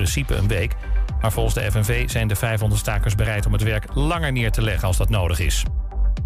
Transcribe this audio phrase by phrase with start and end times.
[0.00, 0.76] principe een week.
[1.20, 4.62] Maar volgens de FNV zijn de 500 stakers bereid om het werk langer neer te
[4.62, 5.64] leggen als dat nodig is.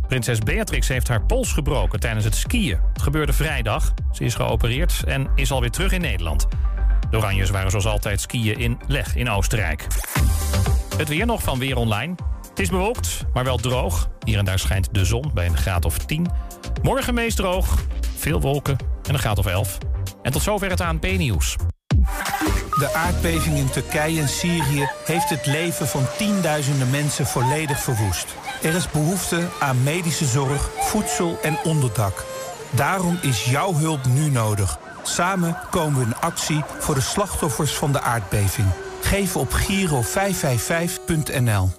[0.06, 2.79] Prinses Beatrix heeft haar pols gebroken tijdens het skiën.
[2.92, 3.95] Het gebeurde vrijdag.
[4.12, 6.46] Ze is geopereerd en is alweer terug in Nederland.
[7.10, 9.87] De Oranjes waren zoals altijd skiën in Leg in Oostenrijk.
[10.97, 12.15] Het weer nog van Weer Online.
[12.49, 14.09] Het is bewolkt, maar wel droog.
[14.25, 16.27] Hier en daar schijnt de zon bij een graad of 10.
[16.83, 17.79] Morgen meest droog,
[18.16, 19.79] veel wolken en een graad of 11.
[20.23, 21.56] En tot zover het ANP-nieuws.
[22.79, 28.27] De aardbeving in Turkije en Syrië heeft het leven van tienduizenden mensen volledig verwoest.
[28.62, 32.24] Er is behoefte aan medische zorg, voedsel en onderdak.
[32.70, 34.79] Daarom is jouw hulp nu nodig.
[35.02, 38.68] Samen komen we in actie voor de slachtoffers van de aardbeving.
[39.01, 41.70] Geef op Giro 555.nl.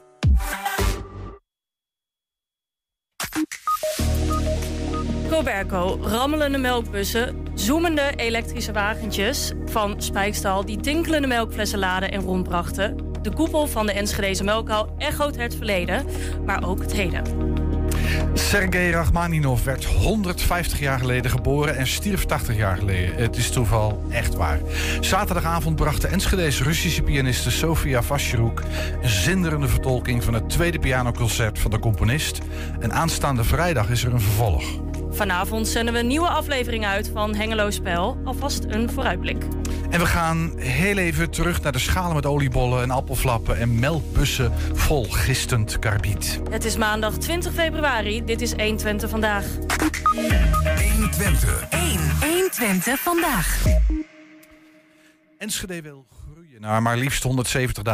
[5.29, 12.97] Coberco, rammelende melkbussen, zoemende elektrische wagentjes van Spijkstal die tinkelende melkflessen laden en rondbrachten.
[13.21, 16.05] De koepel van de Enschedeze melkhal echoot het verleden,
[16.45, 17.23] maar ook het heden.
[18.33, 23.15] Sergei Rachmaninov werd 150 jaar geleden geboren en stierf 80 jaar geleden.
[23.15, 24.59] Het is toeval, echt waar.
[24.99, 28.61] Zaterdagavond bracht de Enschedese Russische pianiste Sofia Vascheroek...
[29.01, 32.39] een zinderende vertolking van het tweede pianoconcert van de componist.
[32.79, 34.63] En aanstaande vrijdag is er een vervolg.
[35.15, 38.17] Vanavond zenden we een nieuwe aflevering uit van Hengelo Spel.
[38.23, 39.43] Alvast een vooruitblik.
[39.89, 44.53] En we gaan heel even terug naar de schalen met oliebollen en appelflappen en melkbussen
[44.73, 46.39] vol gistend karbiet.
[46.49, 48.25] Het is maandag 20 februari.
[48.25, 49.45] Dit is 120 vandaag.
[50.93, 51.65] 120.
[51.69, 51.81] 1.
[52.21, 53.63] 120 vandaag.
[55.37, 56.05] Enschede wil
[56.59, 57.23] naar maar liefst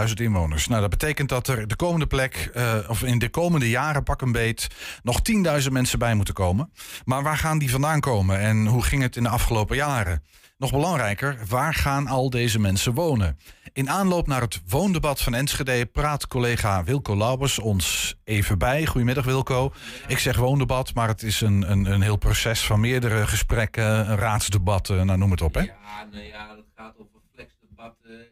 [0.07, 0.67] 170.000 inwoners.
[0.67, 4.21] Nou, dat betekent dat er de komende plek, eh, of in de komende jaren pak
[4.21, 4.67] een beet,
[5.03, 6.71] nog 10.000 mensen bij moeten komen.
[7.05, 10.23] Maar waar gaan die vandaan komen en hoe ging het in de afgelopen jaren?
[10.57, 13.37] Nog belangrijker, waar gaan al deze mensen wonen?
[13.73, 18.85] In aanloop naar het woondebat van Enschede praat collega Wilco Laubers ons even bij.
[18.85, 19.73] Goedemiddag Wilco.
[20.07, 25.05] Ik zeg woondebat, maar het is een, een, een heel proces van meerdere gesprekken, raadsdebatten,
[25.05, 25.61] nou noem het op hè?
[25.61, 28.30] Ja, nou ja, dat gaat over flexdebatten en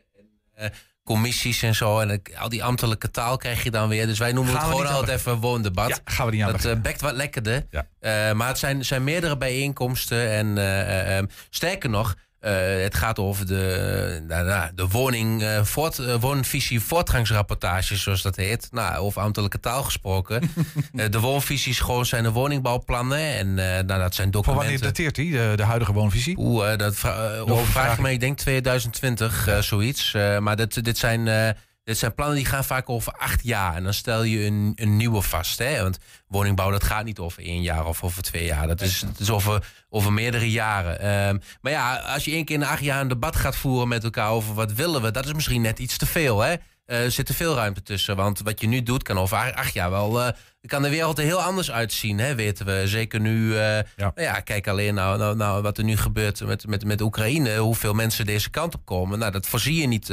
[1.04, 2.00] commissies en zo.
[2.00, 4.08] En al die ambtelijke taal krijg je dan weer.
[4.08, 5.90] Dus wij noemen Gaan het gewoon altijd even woondebat.
[5.90, 7.66] Ja, gaan we niet aan Dat eh, bekt wat lekkerder.
[7.70, 7.88] Ja.
[8.00, 10.30] Eh, maar het zijn, zijn meerdere bijeenkomsten.
[10.30, 15.44] En eh, eh, ehm, sterker nog, eh, het gaat over de, nou, nou, de woning,
[15.44, 18.68] eh, voort, eh, woonvisie voortgangsrapportage, zoals dat heet.
[18.72, 20.42] Nou, over ambtelijke taal gesproken.
[21.10, 23.20] De woonvisies gewoon zijn de woningbouwplannen.
[23.20, 24.54] En nou, dat zijn Van documenten.
[24.56, 26.38] wanneer dateert die, de, de huidige woonvisie?
[26.38, 30.14] Oeh, eh, dat vra vraag je me, ik denk 2020, eh, zoiets.
[30.40, 31.56] Maar dit, dit, zijn,
[31.90, 33.76] dit zijn plannen die gaan vaak over acht jaar.
[33.76, 35.60] En dan stel je een, een nieuwe vast.
[35.60, 35.82] Hè?
[35.82, 38.68] Want woningbouw, dat gaat niet over één jaar of over twee jaar.
[38.68, 41.00] Dat is, dat is over, over meerdere jaren.
[41.00, 44.04] Ehm, maar ja, als je één keer in acht jaar een debat gaat voeren met
[44.04, 46.40] elkaar over wat willen we, dat is misschien net iets te veel.
[46.40, 46.56] Hè?
[46.90, 48.16] Er zit te veel ruimte tussen.
[48.16, 50.22] Want wat je nu doet, kan over acht- jaar wel.
[50.22, 50.32] eh,
[50.66, 52.82] kan de wereld er heel anders uitzien, hè, weten we.
[52.88, 53.58] Zeker nu.
[53.58, 57.02] eh, Nou ja, kijk alleen nou, nou, nou wat er nu gebeurt met, met, met
[57.02, 57.58] Oekraïne.
[57.58, 59.20] Hoeveel mensen deze kant op komen.
[59.20, 60.10] Nou, dat voorzie je niet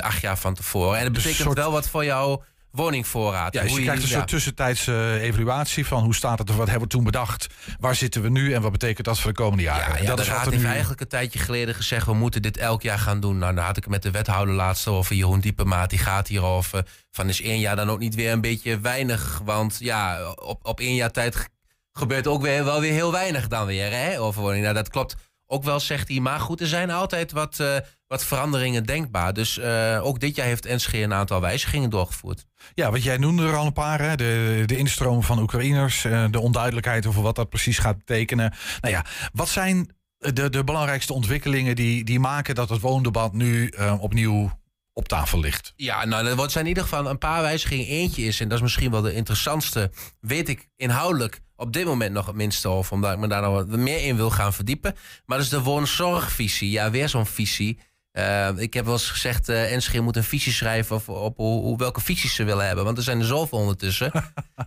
[0.00, 0.98] acht jaar van tevoren.
[0.98, 2.44] En dat betekent soort- wel wat voor jouw
[2.78, 3.54] woningvoorraad.
[3.54, 6.94] Ja, dus je krijgt een soort tussentijdse evaluatie van hoe staat het, wat hebben we
[6.94, 7.46] toen bedacht,
[7.80, 9.94] waar zitten we nu en wat betekent dat voor de komende jaren.
[9.94, 10.70] Ja, ja, dat de is raad wat heeft nu.
[10.70, 12.06] eigenlijk een tijdje geleden gezegd...
[12.06, 13.38] we moeten dit elk jaar gaan doen.
[13.38, 15.14] Nou, daar had ik het met de wethouder laatst over.
[15.16, 16.86] Jeroen Diepemaat, die gaat hierover.
[17.10, 19.40] Van is één jaar dan ook niet weer een beetje weinig?
[19.44, 21.48] Want ja, op, op één jaar tijd ge-
[21.92, 23.92] gebeurt ook weer, wel weer heel weinig dan weer.
[23.92, 24.62] Hè, over woning.
[24.62, 25.16] Nou, dat klopt
[25.50, 26.20] ook wel, zegt hij.
[26.20, 27.76] Maar goed, er zijn altijd wat, eh,
[28.06, 29.32] wat veranderingen denkbaar.
[29.32, 32.44] Dus eh, ook dit jaar heeft NSG een aantal wijzigingen doorgevoerd.
[32.74, 34.16] Ja, want jij noemde er al een paar, hè?
[34.16, 38.54] De, de instroom van Oekraïners, eh, de onduidelijkheid over wat dat precies gaat betekenen.
[38.80, 43.72] Nou ja, wat zijn de, de belangrijkste ontwikkelingen die, die maken dat het woondebat nu
[43.98, 44.58] opnieuw
[44.92, 45.72] op tafel ligt?
[45.76, 47.86] Ja, nou, er wordt zijn in ieder geval een paar wijzigingen.
[47.86, 52.12] Eentje is, en dat is misschien wel de interessantste, weet ik inhoudelijk op dit moment
[52.12, 54.94] nog het minste over, omdat ik me daar nog wat meer in wil gaan verdiepen.
[55.26, 56.70] Maar dat is de woonzorgvisie.
[56.70, 57.78] Ja, weer zo'n visie.
[58.12, 61.76] Eh, ik heb wel eens gezegd, Enschede moet een visie schrijven op, op hoe, hoe-
[61.76, 62.84] welke visies ze willen hebben.
[62.84, 64.12] Want er zijn er zoveel ondertussen.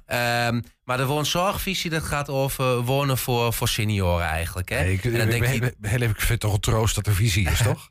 [0.06, 4.70] Ehm, maar de woonzorgvisie, dat gaat over wonen voor, voor senioren eigenlijk.
[4.70, 4.86] Hè?
[4.86, 7.14] Ik, en dan denk je, heel even, ik vind het toch een troost dat er
[7.16, 7.90] visie is, toch?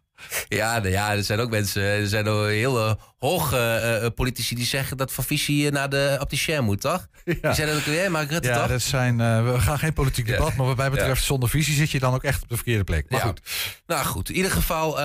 [0.49, 4.13] Ja, nou ja, er zijn ook mensen, er zijn ook hele eh, hoge eh, eh,
[4.15, 7.07] politici die zeggen dat Van Visie naar de opticien moet, toch?
[7.25, 7.53] Ja.
[7.53, 8.67] Die dat ook weer, maar Rutte ja.
[8.67, 11.91] Dat zijn, uh, we gaan geen politiek debat, maar wat mij betreft zonder visie zit
[11.91, 13.11] je dan ook echt op de verkeerde plek.
[13.11, 13.41] Maar goed.
[13.87, 14.99] Nou goed, in ieder geval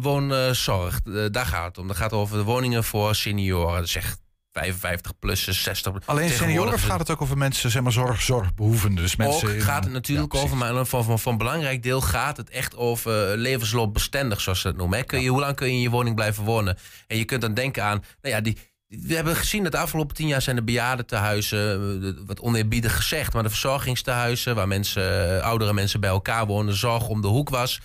[0.00, 1.86] woonzorg, daar gaat het om.
[1.86, 3.88] Dat gaat over de woningen voor senioren.
[3.88, 4.21] Zegt
[4.52, 9.54] 55 plus 60 Alleen senioren gaat het ook over mensen, zeg maar, zorgzorgbehoevenden, dus mensen
[9.54, 13.30] ook gaat het natuurlijk over, maar van, van, van belangrijk deel gaat het echt over
[13.30, 15.26] eh, levensloopbestendig, zoals ze dat noemen.
[15.26, 16.78] Hoe lang kun je in je woning blijven wonen?
[17.06, 20.16] En je kunt dan denken aan, nou ja, die, we hebben gezien dat de afgelopen
[20.16, 25.44] tien jaar zijn de bejaardentehuizen, eh, wat oneerbiedig gezegd, maar de verzorgingstehuizen, waar mensen, eh,
[25.44, 27.80] oudere mensen bij elkaar wonen, zorg om de hoek was,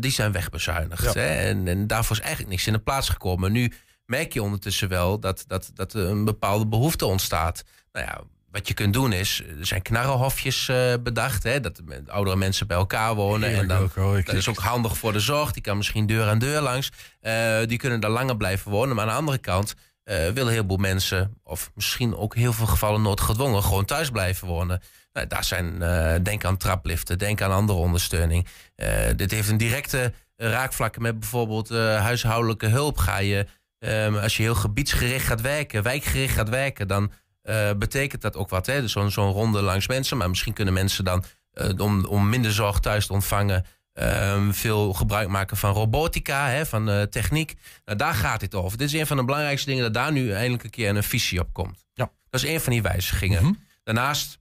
[0.00, 1.14] die zijn wegbezuinigd.
[1.14, 1.26] Hè?
[1.26, 3.52] En, en, daarvoor is eigenlijk niks in de plaats gekomen.
[3.52, 3.72] Nu
[4.06, 7.64] merk je ondertussen wel dat, dat, dat er een bepaalde behoefte ontstaat.
[7.92, 8.22] Nou ja,
[8.54, 12.66] wat je kunt doen is, er zijn knarrenhofjes eh, bedacht, hè, dat de oudere mensen
[12.66, 13.48] bij elkaar wonen.
[13.48, 13.90] en dan,
[14.24, 15.52] dat is ook handig voor de zorg.
[15.52, 16.90] Die kan misschien deur aan deur langs.
[17.20, 18.96] Eh, die kunnen daar langer blijven wonen.
[18.96, 19.74] Maar aan de andere kant
[20.04, 24.48] eh, willen heel veel mensen, of misschien ook heel veel gevallen noodgedwongen, gewoon thuis blijven
[24.48, 24.82] wonen.
[25.12, 25.78] Nou, daar zijn,
[26.22, 28.46] denk aan trapliften, denk aan andere ondersteuning.
[29.16, 32.98] Dit heeft een directe raakvlakken met bijvoorbeeld huishoudelijke hulp.
[32.98, 33.46] Ga je,
[33.84, 38.48] ehm, als je heel gebiedsgericht gaat werken, wijkgericht gaat werken, dan eh, betekent dat ook
[38.48, 38.66] wat.
[38.66, 38.80] hè?
[38.80, 40.16] Dus Zo'n zo'n ronde langs mensen.
[40.16, 44.92] Maar misschien kunnen mensen dan, eh, om, om minder zorg thuis te ontvangen, ehm, veel
[44.92, 47.54] gebruik maken van robotica, hè, van eh, techniek.
[47.84, 48.78] Nou, daar gaat dit over.
[48.78, 51.40] Dit is een van de belangrijkste dingen dat daar nu eindelijk een keer een visie
[51.40, 51.84] op komt.
[51.92, 52.10] Ja.
[52.30, 53.42] Dat is een van die wijzigingen.
[53.42, 53.52] Mhm.
[53.82, 54.38] Daarnaast,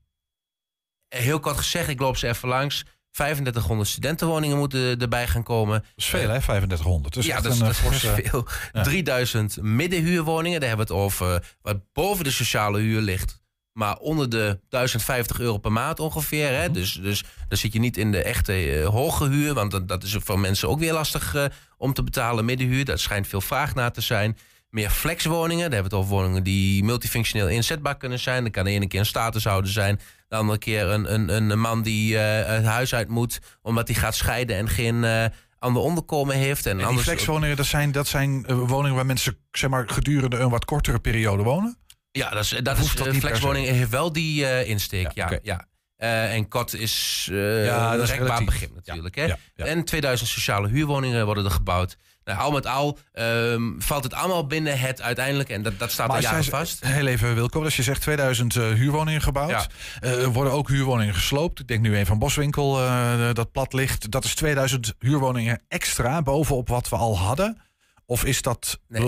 [1.08, 2.86] heel kort gezegd, ik loop ze even langs.
[3.14, 5.80] 3500 studentenwoningen moeten erbij gaan komen.
[5.80, 6.40] Dat is veel, hè?
[6.40, 7.14] 3500.
[7.14, 8.48] Dus ja, dat is, een, dat eh, is veel.
[8.74, 8.84] ja.
[8.84, 11.56] 3000 middenhuurwoningen, daar hebben we het over.
[11.62, 13.42] Wat boven de sociale huur ligt.
[13.74, 16.50] Maar onder de 1050 euro per maand ongeveer.
[16.50, 16.64] Hè?
[16.64, 16.74] Mhm.
[16.74, 19.54] Dus, dus dan zit je niet in de echte eh, hoge huur.
[19.54, 21.46] Want dat, dat is voor mensen ook weer lastig eh,
[21.78, 22.46] om te betalen.
[22.46, 24.38] Middenhuur, daar schijnt veel vraag naar te zijn.
[24.74, 25.70] Meer flexwoningen.
[25.70, 28.44] Daar hebben we het over woningen die multifunctioneel inzetbaar kunnen zijn.
[28.44, 30.00] Dan kan de ene keer een statushouder zijn.
[30.28, 33.40] De andere keer een, een, een man die eh, het huis uit moet.
[33.62, 35.26] Omdat hij gaat scheiden en geen eh
[35.60, 36.66] ander onderkomen heeft.
[36.66, 39.90] En, En die anders flexwoningen, dat zijn, dat zijn eh, woningen waar mensen zeg maar,
[39.90, 41.78] gedurende een wat kortere periode wonen.
[42.12, 45.12] Ja, dat is, dat hoeft is dat flexwoning heeft wel die insteek.
[45.14, 45.68] Ja, Ja,
[45.98, 49.16] en kot is eh Ja, een rekbaar begrip natuurlijk.
[49.16, 49.26] Hè?
[49.26, 49.38] Ja.
[49.56, 51.98] En 2000 sociale huurwoningen worden er gebouwd.
[52.24, 55.50] Nou, al met al ehm, valt het allemaal binnen het uiteindelijk.
[55.50, 56.86] En dat, dat staat al als jaren vast.
[56.86, 57.64] Heel even, Wilco.
[57.64, 59.50] Als je zegt 2000 eh, huurwoningen gebouwd.
[59.50, 59.68] Ja.
[60.00, 61.60] eh, worden ook huurwoningen gesloopt.
[61.60, 64.12] Ik denk nu een van Boswinkel eh, dat plat ligt.
[64.12, 67.62] Dat is 2000 huurwoningen extra bovenop wat we al hadden.
[68.06, 69.02] Of is dat, Nee.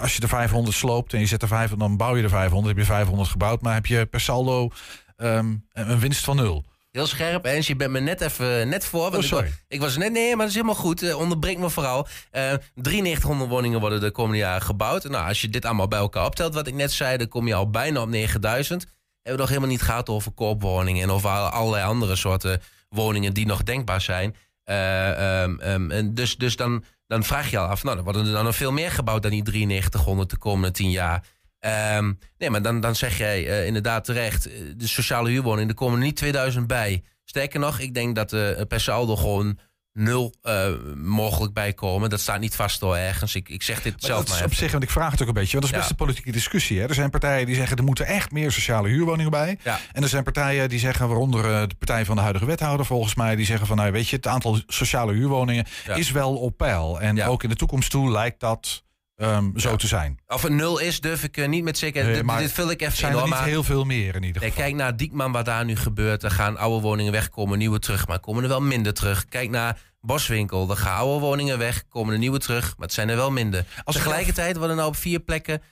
[0.00, 2.76] als je er 500 sloopt en je zet er 500, dan bouw je er 500.
[2.76, 4.70] Heb je 500 gebouwd, maar heb je per saldo
[5.16, 6.64] ehm, een winst van nul.
[6.98, 7.44] Heel scherp.
[7.44, 9.00] En je bent me net even net voor.
[9.00, 9.52] Want Oh, ik, sorry.
[9.68, 11.02] ik was net, nee, maar dat is helemaal goed.
[11.02, 12.06] Eh, onderbreek me vooral.
[12.30, 15.04] Eh 9300 woningen worden de komende jaren gebouwd.
[15.04, 17.54] Nou, als je dit allemaal bij elkaar optelt, wat ik net zei, dan kom je
[17.54, 18.82] al bijna op 9000.
[18.82, 18.92] Hebben
[19.22, 23.62] we nog helemaal niet gehad over koopwoningen en over allerlei andere soorten woningen die nog
[23.62, 24.36] denkbaar zijn.
[24.64, 28.26] Eh, ehm, ehm, en dus dus dan, dan vraag je al af, nou, dan worden
[28.26, 31.24] er dan nog veel meer gebouwd dan die 9300 de komende 10 jaar.
[31.60, 35.74] Ehm, nee, maar dan, dan zeg jij eh, inderdaad terecht, eh, de sociale huurwoning, er
[35.74, 37.02] komen er niet 2000 bij.
[37.24, 39.58] Sterker nog, ik denk dat er per saldo gewoon
[39.92, 42.10] nul eh, mogelijk bij komen.
[42.10, 43.34] Dat staat niet vast door ergens.
[43.34, 44.62] Ik, ik zeg dit Maar zelf dat maar is op even.
[44.62, 45.58] zich, want ik vraag het ook een beetje.
[45.58, 45.78] Want dat is Ja.
[45.78, 46.80] best een politieke discussie.
[46.80, 46.86] Hè?
[46.88, 49.58] Er zijn partijen die zeggen er moeten echt meer sociale huurwoningen bij.
[49.62, 49.78] Ja.
[49.92, 53.14] En er zijn partijen die zeggen, waaronder eh, de partij van de huidige wethouder volgens
[53.14, 55.94] mij, die zeggen van nou weet je, het aantal sociale huurwoningen Ja.
[55.94, 57.00] is wel op peil.
[57.00, 58.84] En ook in de toekomst toe lijkt dat
[59.18, 59.76] ehm, zo Ja.
[59.76, 60.18] te zijn.
[60.26, 62.06] Of het nul is, durf ik eh, niet met zekerheid.
[62.06, 64.22] Nee, dit, maar dit vul ik even zijn er niet maar- heel veel meer in
[64.22, 64.64] ieder Nee, geval.
[64.64, 66.22] kijk naar Diekman, wat daar nu gebeurt.
[66.22, 68.06] Er gaan oude woningen weg, komen nieuwe terug.
[68.06, 69.24] Maar komen er wel minder terug.
[69.24, 70.70] Kijk naar Boswinkel.
[70.70, 72.64] Er gaan oude woningen weg, komen er nieuwe terug.
[72.76, 73.64] Maar het zijn er wel minder.
[73.84, 75.62] Als Tegelijkertijd worden nou op vier plekken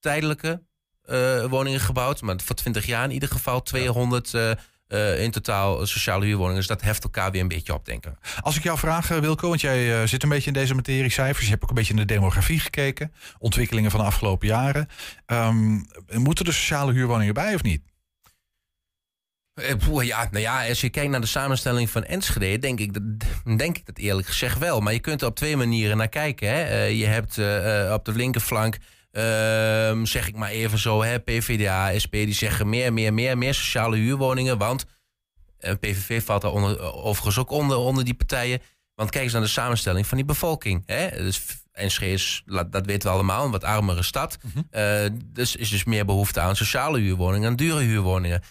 [0.00, 0.62] tijdelijke
[1.02, 2.20] eh, woningen gebouwd.
[2.22, 4.56] Maar voor 20 jaar in ieder geval 200 eh, eh,
[5.18, 6.56] in totaal sociale huurwoningen.
[6.56, 8.12] Dus dat heft elkaar weer een beetje op, denk ik.
[8.40, 11.10] Als ik jou vraag, eh, Wilco, want jij eh, zit een beetje in deze materie
[11.10, 11.44] cijfers.
[11.44, 13.12] Je hebt ook een beetje in de demografie gekeken.
[13.38, 14.88] Ontwikkelingen van de afgelopen jaren.
[15.26, 15.80] Ehm,
[16.12, 17.82] moeten er sociale huurwoningen bij of niet?
[19.54, 23.02] Eh, ja, nou ja, als je kijkt naar de samenstelling van Enschede, denk ik dat,
[23.58, 24.80] denk ik dat eerlijk gezegd wel.
[24.80, 26.48] Maar je kunt er op twee manieren naar kijken.
[26.48, 26.62] Hè.
[26.62, 28.76] Eh, je hebt eh, eh, op de linkerflank,
[29.12, 33.54] ehm, zeg ik maar even zo, hè, PvdA, SP, die zeggen meer, meer, meer, meer
[33.54, 34.58] sociale huurwoningen.
[34.58, 34.84] Want
[35.80, 38.60] PVV valt daar onder, overigens ook onder, onder die partijen.
[38.94, 40.82] Want kijk eens naar de samenstelling van die bevolking.
[40.86, 41.10] Hè.
[41.10, 41.42] Dus
[41.72, 44.38] Enschede is, dat weten we allemaal, een wat armere stad.
[44.70, 48.42] Eh, dus is dus meer behoefte aan sociale huurwoningen, aan dure huurwoningen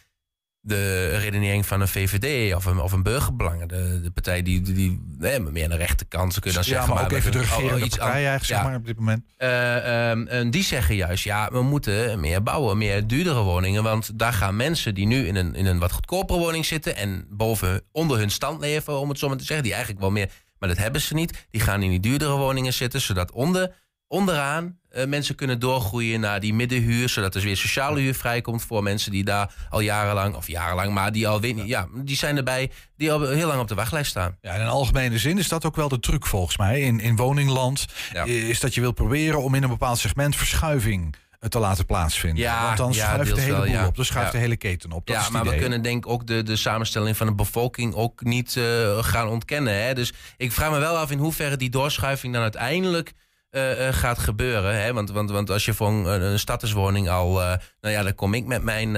[0.61, 3.67] de redenering van een VVD of een, of een burgerbelangen.
[3.67, 6.95] De, de partij die, die, hè, meer aan de rechterkant, ze kunnen dan ja, zeggen.
[6.95, 8.63] maar ook met even de regerende iets partij aan- eigenlijk, zeg ja.
[8.63, 9.23] maar, op dit moment.
[9.37, 13.83] Eh, ehm, en die zeggen juist, ja, we moeten meer bouwen, meer duurdere woningen.
[13.83, 16.95] Want daar gaan mensen die nu in een, in een wat goedkopere woning zitten...
[16.95, 19.63] en boven, onder hun stand leven, om het zo maar te zeggen...
[19.63, 21.47] die eigenlijk wel meer, maar dat hebben ze niet.
[21.49, 23.73] Die gaan in die duurdere woningen zitten, zodat onder,
[24.11, 28.83] onderaan eh, mensen kunnen doorgroeien naar die middenhuur, zodat er weer sociale huur vrijkomt voor
[28.83, 32.37] mensen die daar al jarenlang, of jarenlang, maar die al weet niet, ja, die zijn
[32.37, 34.37] erbij, die al heel lang op de wachtlijst staan.
[34.41, 37.85] Ja, in algemene zin is dat ook wel de truc volgens mij in, in woningland.
[38.13, 38.23] Ja.
[38.23, 42.43] Is dat je wilt proberen om in een bepaald segment verschuiving eh, te laten plaatsvinden.
[42.43, 43.87] Ja, Want dan ja, schuift de hele wel, boel ja.
[43.87, 43.95] op.
[43.95, 44.37] Dan schuift Ja.
[44.37, 45.07] de hele keten op.
[45.07, 48.23] Dat ja, maar we kunnen denk ik ook de, de samenstelling van de bevolking ook
[48.23, 49.83] niet eh, gaan ontkennen.
[49.83, 49.93] Hè?
[49.93, 53.13] Dus ik vraag me wel af in hoeverre die doorschuiving dan uiteindelijk
[53.51, 54.81] eh, eh, gaat gebeuren.
[54.81, 54.93] Hè?
[54.93, 57.41] Want, want, want als je voor een, een statuswoning al...
[57.41, 57.47] eh,
[57.81, 58.91] nou ja, dan kom ik met mijn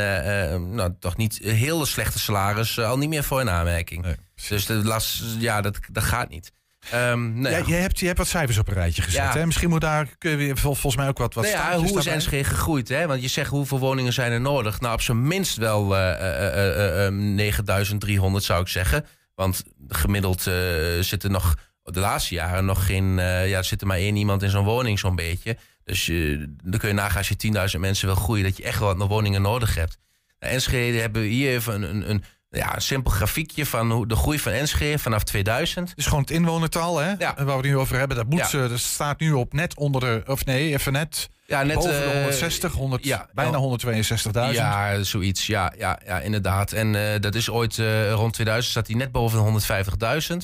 [0.73, 4.01] nou, toch niet heel slechte salaris al niet meer voor in aanmerking.
[4.03, 4.15] Nee,
[4.47, 6.51] dus de last, ja, dat, dat gaat niet.
[6.91, 7.63] Nou Ja, ja.
[7.67, 9.21] je, hebt, je hebt wat cijfers op een rijtje gezet.
[9.21, 9.33] Ja.
[9.33, 9.45] Hè?
[9.45, 12.05] Misschien moet daar kun je volgens mij ook wat, wat Nou ja, hoe is.
[12.05, 12.89] Enschede gegroeid?
[12.89, 13.07] Hè?
[13.07, 14.79] Want je zegt hoeveel woningen zijn er nodig?
[14.79, 19.05] Nou, op zijn minst wel eh, 9300 zou ik zeggen.
[19.35, 20.47] Want gemiddeld
[20.99, 23.19] zitten nog de laatste jaren nog geen.
[23.19, 25.57] eh, ja, er zit er maar één iemand in zo'n woning, zo'n beetje.
[25.83, 28.79] Dus eh, dan kun je nagaan als je 10.000 mensen wil groeien, dat je echt
[28.79, 29.97] wel wat woningen nodig hebt.
[30.39, 34.07] Nou, Enschede hebben we hier even een, een, een, ja, een simpel grafiekje van hoe
[34.07, 35.89] de groei van Enschede vanaf 2000.
[35.89, 37.09] Het is gewoon het inwonertal, hè?
[37.17, 37.33] Ja.
[37.35, 38.17] Waar we het nu over hebben.
[38.17, 38.63] Dat, moet, Ja.
[38.63, 40.23] eh, dat staat nu op net onder de.
[40.25, 41.29] Of nee, even net.
[41.45, 43.77] Ja, net boven de eh, 160, 100, ja, bijna ja.
[44.49, 44.55] 162.000.
[44.55, 45.45] Ja, zoiets.
[45.47, 46.71] Ja, ja, ja inderdaad.
[46.71, 47.77] En dat is ooit
[48.11, 49.61] rond 2000 zat hij net boven de
[50.31, 50.37] 150.000.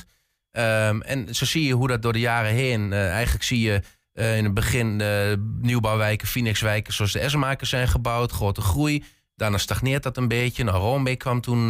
[0.51, 2.93] Ehm, en zo zie je hoe dat door de jaren heen.
[2.93, 3.81] eh, eigenlijk zie je
[4.13, 8.31] eh, in het begin eh, nieuwbouwwijken, Phoenixwijken zoals de Essenmakers zijn gebouwd.
[8.31, 9.03] Grote groei.
[9.35, 10.63] Daarna stagneert dat een beetje.
[10.63, 11.61] Nou, Roombeek kwam toen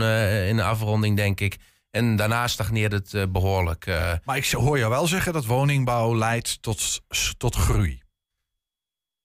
[0.47, 1.57] in de afronding, denk ik.
[1.91, 3.85] En daarna stagneerde het eh, behoorlijk.
[3.85, 4.13] eh.
[4.23, 7.01] Maar ik hoor jou wel zeggen dat woningbouw leidt tot,
[7.37, 8.01] tot groei.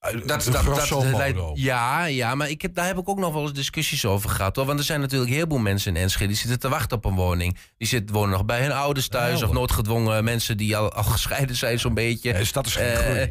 [0.04, 3.32] Eh, Dat, dat, dat, leidt- ja, ja, maar ik heb, daar heb ik ook nog
[3.32, 4.56] wel eens discussies over gehad.
[4.56, 4.66] Hoor.
[4.66, 6.26] Want er zijn natuurlijk een heleboel mensen in Enschede...
[6.26, 7.56] die zitten te wachten op een woning.
[7.78, 9.40] Die zitten, wonen nog bij hun ouders thuis...
[9.40, 12.32] Ja, of noodgedwongen mensen die al, al gescheiden zijn zo'n beetje.
[12.32, 13.22] Dus dat is Eh.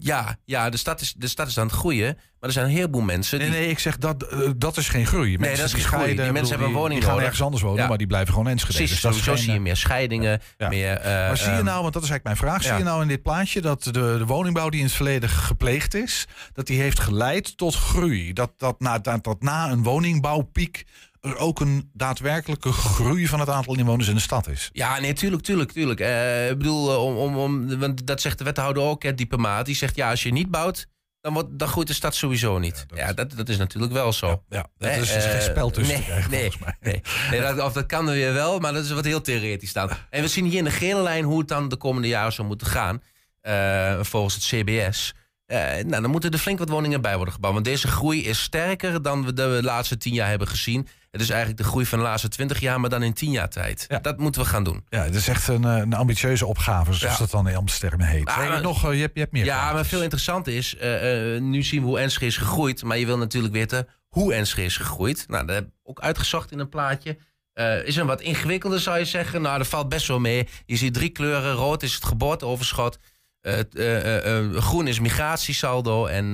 [0.00, 2.14] Ja, ja de, stad is, de stad is aan het groeien.
[2.14, 3.38] Maar er zijn een heleboel mensen...
[3.38, 5.38] Nee, die, nee, ik zeg dat, eh, dat is geen groei.
[5.38, 6.06] Mensen dat is die geen groei.
[6.06, 7.24] Die mensen bedoel, hebben een woning die gaan nodig.
[7.24, 7.88] ergens anders wonen, Ja.
[7.88, 8.74] maar die blijven gewoon Enschede.
[8.74, 10.40] Precies, Dus sowieso geen, zie je eh, meer scheidingen.
[10.58, 10.68] Ja.
[10.68, 12.90] Meer, eh, Maar zie je ehm, nou, want dat is eigenlijk mijn vraag, zie je
[12.90, 16.66] nou in dit plaatje dat de, de woningbouw die in het verleden gepleegd is, dat
[16.66, 18.32] die heeft geleid tot groei?
[18.32, 20.84] Dat, dat, na, dat, dat na een woningbouwpiek
[21.20, 24.70] er ook een daadwerkelijke groei van het aantal inwoners in de stad is?
[24.72, 26.00] Ja, nee, tuurlijk, tuurlijk, tuurlijk.
[26.00, 29.66] Eh, ik bedoel, eh, om, om, om, want dat zegt de wethouder ook, hè, diplomaat.
[29.66, 30.86] Die zegt, ja, als je niet bouwt,
[31.20, 32.84] dan, wordt, dan groeit de stad sowieso niet.
[32.88, 34.42] dat Ja, dat, dat is natuurlijk wel zo.
[34.48, 36.76] Ja, dat is dus eh, geen spel tussen nee, krijgen, nee, volgens mij.
[36.80, 39.72] Nee, nee dat, of dat kan er weer wel, maar dat is wat heel theoretisch
[39.72, 39.90] dan.
[40.10, 42.48] En we zien hier in de gele lijn hoe het dan de komende jaren zou
[42.48, 43.02] moeten gaan.
[43.40, 45.14] eh, volgens het CBS.
[45.46, 47.52] Eh, nou, dan moeten er flink wat woningen bij worden gebouwd.
[47.54, 50.88] Want deze groei is sterker dan we de laatste tien jaar hebben gezien.
[51.10, 53.48] Het is eigenlijk de groei van de laatste twintig jaar, maar dan in tien jaar
[53.48, 53.84] tijd.
[53.88, 53.98] Ja.
[53.98, 54.84] Dat moeten we gaan doen.
[54.88, 57.18] Ja, het is echt een, eh, een ambitieuze opgave, zoals Ja.
[57.18, 58.34] dat dan in Amsterdam heet.
[58.34, 61.34] Hey, maar- nog, eh, je, hebt, je hebt meer Ja, maar veel interessanter is, eh,
[61.36, 62.82] eh, nu zien we hoe Enschede is gegroeid.
[62.82, 65.24] Maar je wil natuurlijk weten hoe Enschede is gegroeid.
[65.28, 67.18] Nou, dat heb ik ook uitgezocht in een plaatje.
[67.52, 69.42] Eh, is een wat ingewikkelder, zou je zeggen.
[69.42, 70.48] Nou, dat valt best wel mee.
[70.66, 71.52] Je ziet drie kleuren.
[71.52, 72.98] Rood is het geboorteoverschot.
[73.40, 76.06] Eh, eh, eh, groen is migratiesaldo.
[76.06, 76.32] En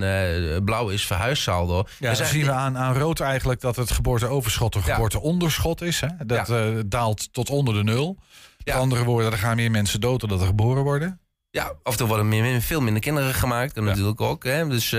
[0.64, 1.84] blauw is verhuissaldo.
[1.98, 6.00] Ja, Dus dan zien we aan, aan rood eigenlijk dat het geboorteoverschot een geboorteonderschot is.
[6.00, 6.08] Hè?
[6.26, 6.50] Dat
[6.90, 8.16] daalt tot onder de nul.
[8.56, 8.80] Met Ja.
[8.80, 11.20] andere woorden, er gaan meer mensen dood dan dat er geboren worden.
[11.50, 13.74] Ja, of er worden meer, veel minder kinderen gemaakt.
[13.74, 13.90] Dat Ja.
[13.90, 14.44] natuurlijk ook.
[14.44, 14.68] Hè?
[14.68, 14.90] Dus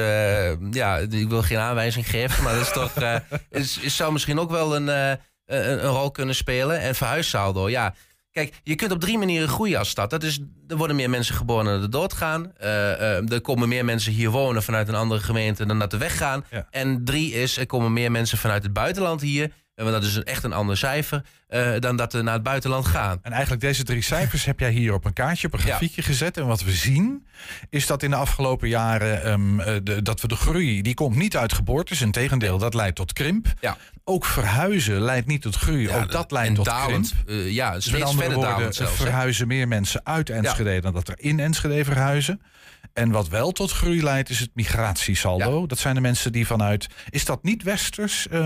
[0.72, 2.44] ja, ik wil geen aanwijzing geven.
[2.44, 3.16] Maar dat is toch, eh,
[3.50, 6.80] is, is, zou misschien ook wel een, een, een rol kunnen spelen.
[6.80, 7.94] En verhuissaldo, ja.
[8.38, 10.10] Kijk, je kunt op drie manieren groeien als stad.
[10.10, 12.52] Dat is, er worden meer mensen geboren dan er doodgaan.
[12.58, 16.46] Eh, er komen meer mensen hier wonen vanuit een andere gemeente dan dat er weggaan.
[16.52, 16.68] Ja.
[16.70, 19.52] En drie is, er komen meer mensen vanuit het buitenland hier.
[19.78, 21.22] En Want dat is een, echt een ander cijfer.
[21.48, 23.20] eh, dan dat er naar het buitenland gaan.
[23.22, 25.66] En eigenlijk deze drie cijfers heb jij hier op een kaartje, op een Ja.
[25.66, 26.38] grafiekje gezet.
[26.38, 27.26] En wat we zien,
[27.70, 31.16] is dat in de afgelopen jaren ehm, eh, de, dat we de groei, die komt
[31.16, 32.02] niet uit geboortes.
[32.02, 33.48] Integendeel, dat leidt tot krimp.
[33.60, 33.78] Ja.
[34.04, 35.90] Ook verhuizen leidt niet tot groei.
[35.90, 37.14] ook dat leidt tot dalend.
[37.26, 37.30] krimp.
[37.46, 38.88] eh, ja, Dus steeds met andere verder woorden, hè.
[38.88, 42.42] verhuizen meer mensen uit Enschede dan dat er in Enschede verhuizen.
[42.98, 45.66] En wat wel tot groei leidt, is het migratiesaldo.
[45.66, 46.88] Dat zijn de mensen die vanuit.
[47.10, 48.28] Is dat niet westers?
[48.28, 48.40] eh,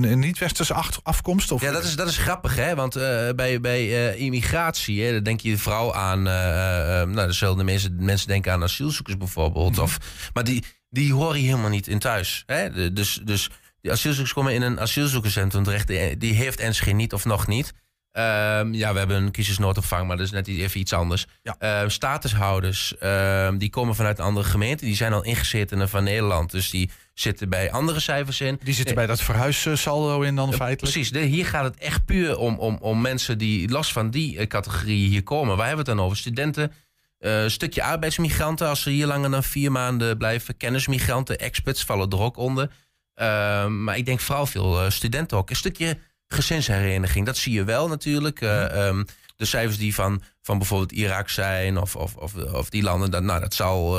[0.00, 1.50] een niet westerse acht- afkomst?
[1.52, 2.74] Of Ja, dat is, dat is grappig, hè?
[2.74, 3.80] Want eh, bij, bij
[4.12, 6.26] eh, immigratie, hè, dan denk je vooral aan.
[6.26, 9.72] eh, eh, nou, dezelfde mensen, mensen denken aan asielzoekers bijvoorbeeld.
[9.72, 9.80] Mhm.
[9.80, 9.98] of,
[10.32, 12.42] maar die, die horen hier helemaal niet in thuis.
[12.46, 12.92] Hè?
[12.92, 13.50] Dus, dus
[13.80, 15.86] die asielzoekers komen in een asielzoekerscentrum terecht.
[16.20, 17.72] Die, heeft Enschede niet of nog niet.
[18.12, 21.26] Ehm, ja, we hebben een kiezersnoodopvang, maar dat is net even iets anders.
[21.42, 21.56] Ja.
[21.58, 24.84] Ehm, statushouders, ehm, die komen vanuit een andere gemeente.
[24.84, 26.50] Die zijn al ingezetenen van Nederland.
[26.50, 28.60] Dus die zitten bij andere cijfers in.
[28.62, 30.92] die zitten bij dat verhuissaldo in dan Ja, feitelijk?
[30.92, 34.38] Precies, de, hier gaat het echt puur om, om, om mensen die los van die
[34.38, 35.56] eh, categorieën hier komen.
[35.56, 36.18] Waar hebben we het dan over?
[36.18, 36.72] Studenten,
[37.18, 40.56] Eh, een stukje arbeidsmigranten, als ze hier langer dan vier maanden blijven.
[40.56, 42.70] Kennismigranten, experts vallen er ook onder.
[43.16, 45.50] Uh, maar ik denk vooral veel uh, studenten ook.
[45.50, 45.98] Een stukje
[46.34, 48.40] gezinshereniging, dat zie je wel natuurlijk.
[48.40, 49.04] Uh, um,
[49.36, 53.22] de cijfers die van, van bijvoorbeeld Irak zijn of, of, of, of die landen, dat,
[53.22, 53.98] nou, dat zal,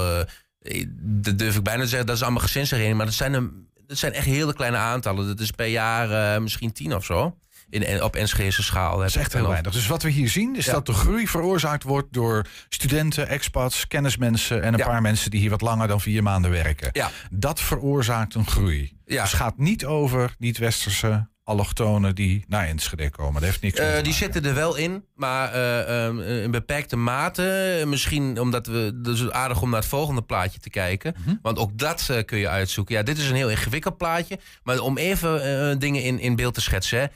[0.95, 2.97] dat durf ik bijna te zeggen, dat is allemaal gezinshereniging.
[2.97, 5.27] Maar dat zijn, een, dat zijn echt hele kleine aantallen.
[5.27, 7.35] Dat is per jaar misschien tien of zo
[7.71, 8.97] in, op Enschedese schaal.
[8.97, 9.73] Dat is echt heel weinig.
[9.73, 14.63] Dus wat we hier zien is dat de groei veroorzaakt wordt door studenten, expats, kennismensen
[14.63, 16.89] en een paar mensen die hier wat langer dan vier maanden werken.
[16.91, 17.11] Ja.
[17.31, 18.97] Dat veroorzaakt een groei.
[19.05, 19.21] Ja.
[19.21, 23.33] Dus het gaat niet over niet-westerse allochtonen die naar Enschede komen.
[23.33, 27.83] Dat heeft niks uh, Die zitten er wel in, maar uh, um, in beperkte mate.
[27.87, 28.99] Misschien omdat we.
[29.01, 31.13] Dus aardig om naar het volgende plaatje te kijken.
[31.17, 31.39] Mm -hmm.
[31.41, 32.95] Want ook dat uh, kun je uitzoeken.
[32.95, 34.39] Ja, dit is een heel ingewikkeld plaatje.
[34.63, 37.11] Maar om even dingen in, in beeld te schetsen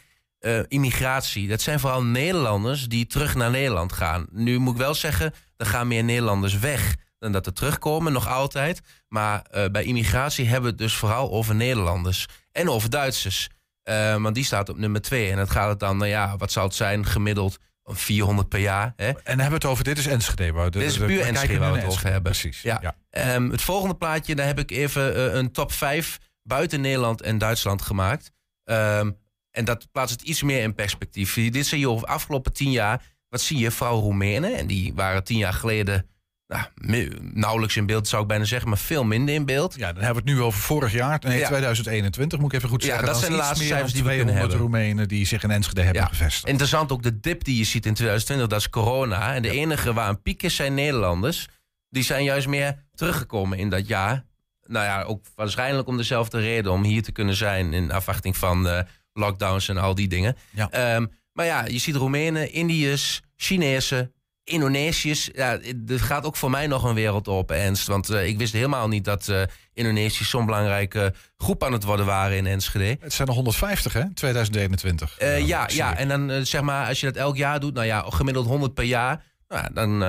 [0.45, 1.47] uh, immigratie.
[1.47, 4.25] Dat zijn vooral Nederlanders die terug naar Nederland gaan.
[4.31, 8.27] Nu moet ik wel zeggen, er gaan meer Nederlanders weg dan dat er terugkomen, nog
[8.27, 8.81] altijd.
[9.07, 13.49] Maar uh, bij immigratie hebben we het dus vooral over Nederlanders en over Duitsers.
[13.89, 15.31] Uh, want die staat op nummer twee.
[15.31, 18.93] En het gaat het dan, nou ja, wat zal het zijn, gemiddeld 400 per jaar.
[18.95, 19.07] Hè?
[19.07, 20.51] En hebben we het over, dit is Enschede.
[20.51, 22.21] Waar dit is puur Enschede waar we het over hebben.
[22.21, 22.61] Precies.
[22.61, 22.79] Ja.
[22.81, 23.35] ja.
[23.35, 27.37] Um, het volgende plaatje, daar heb ik even uh, een top 5 buiten Nederland en
[27.37, 28.31] Duitsland gemaakt.
[28.63, 29.17] Um,
[29.51, 31.33] en dat plaatst het iets meer in perspectief.
[31.33, 33.01] Dit zie je over de afgelopen tien jaar.
[33.29, 33.71] Wat zie je?
[33.71, 34.55] Vooral Roemenen.
[34.55, 36.09] En die waren tien jaar geleden
[36.47, 39.75] nou, nauwelijks in beeld, zou ik bijna zeggen, maar veel minder in beeld.
[39.75, 42.83] Ja, dan hebben we het nu over vorig jaar, nee, 2021 moet ik even goed
[42.83, 43.05] zeggen.
[43.05, 44.57] Ja, dat zijn de laatste cijfers die we kunnen hebben.
[44.57, 46.07] Roemenen die zich in Enschede hebben ja.
[46.07, 46.47] gevestigd.
[46.47, 49.33] Interessant ook de dip die je ziet in 2020, dat is corona.
[49.33, 51.47] En de enige waar een piek is zijn Nederlanders.
[51.89, 54.25] Die zijn juist meer teruggekomen in dat jaar.
[54.67, 58.67] Nou ja, ook waarschijnlijk om dezelfde reden, om hier te kunnen zijn in afwachting van...
[58.67, 58.79] Uh,
[59.19, 60.35] lockdowns en al die dingen.
[60.49, 60.95] Ja.
[60.95, 64.13] Um, maar ja, je ziet Roemenen, Indiërs, Chinezen,
[64.45, 65.29] Indonesiërs.
[65.33, 67.87] Ja, er gaat ook voor mij nog een wereld op, Ernst.
[67.87, 69.41] Want uh, ik wist helemaal niet dat uh,
[69.73, 72.97] Indonesiërs zo'n belangrijke groep aan het worden waren in Enschede.
[72.99, 74.13] Het zijn er 150, hè?
[74.13, 75.21] 2021.
[75.21, 77.85] Uh, ja, ja, ja, en dan zeg maar, als je dat elk jaar doet, nou
[77.85, 79.23] ja, gemiddeld 100 per jaar.
[79.47, 79.99] Nou, dan,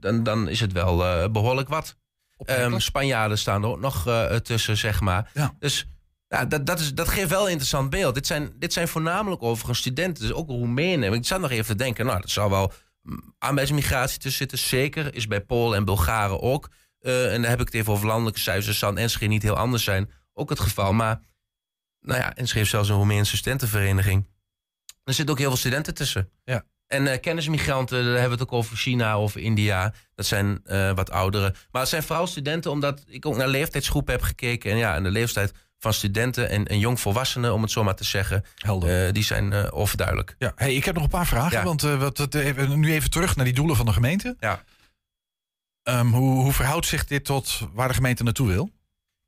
[0.00, 1.96] dan, dan is het wel behoorlijk wat.
[2.46, 4.08] Um, Spanjaarden staan er ook nog
[4.42, 5.30] tussen, zeg maar.
[5.34, 5.54] Ja.
[5.58, 5.86] Dus
[6.28, 8.14] ja, dat, dat, is, dat geeft wel een interessant beeld.
[8.14, 11.12] Dit zijn, dit zijn voornamelijk overigens studenten, dus ook Roemenen.
[11.12, 12.72] Ik zat nog even te denken, nou, dat zou wel
[13.38, 14.58] arbeidsmigratie tussen zitten.
[14.58, 16.70] Zeker, is bij Polen en Bulgaren ook.
[17.00, 18.78] Uh, en dan heb ik het even over landelijke cijfers.
[18.78, 20.10] Zal in Enschede niet heel anders zijn.
[20.32, 20.92] Ook het geval.
[20.92, 21.20] Maar,
[22.00, 24.26] nou ja, Enschede heeft zelfs een Roemeense studentenvereniging.
[25.04, 26.30] Er zitten ook heel veel studenten tussen.
[26.44, 26.64] Ja.
[26.86, 29.94] En uh, kennismigranten, daar hebben we het ook over China of India.
[30.14, 31.54] Dat zijn uh, wat ouderen.
[31.70, 34.70] Maar het zijn vooral studenten, omdat ik ook naar leeftijdsgroepen heb gekeken.
[34.70, 38.04] En ja, en de leeftijd van studenten en, en jongvolwassenen, om het zo maar te
[38.04, 38.44] zeggen.
[38.66, 40.34] Uh, die zijn uh, overduidelijk.
[40.38, 41.64] Ja, hey, ik heb nog een paar vragen.
[41.64, 42.28] Want uh, wat,
[42.76, 44.36] nu even terug naar die doelen van de gemeente.
[44.40, 44.64] Ja.
[45.82, 48.70] Um, hoe, hoe verhoudt zich dit tot waar de gemeente naartoe wil?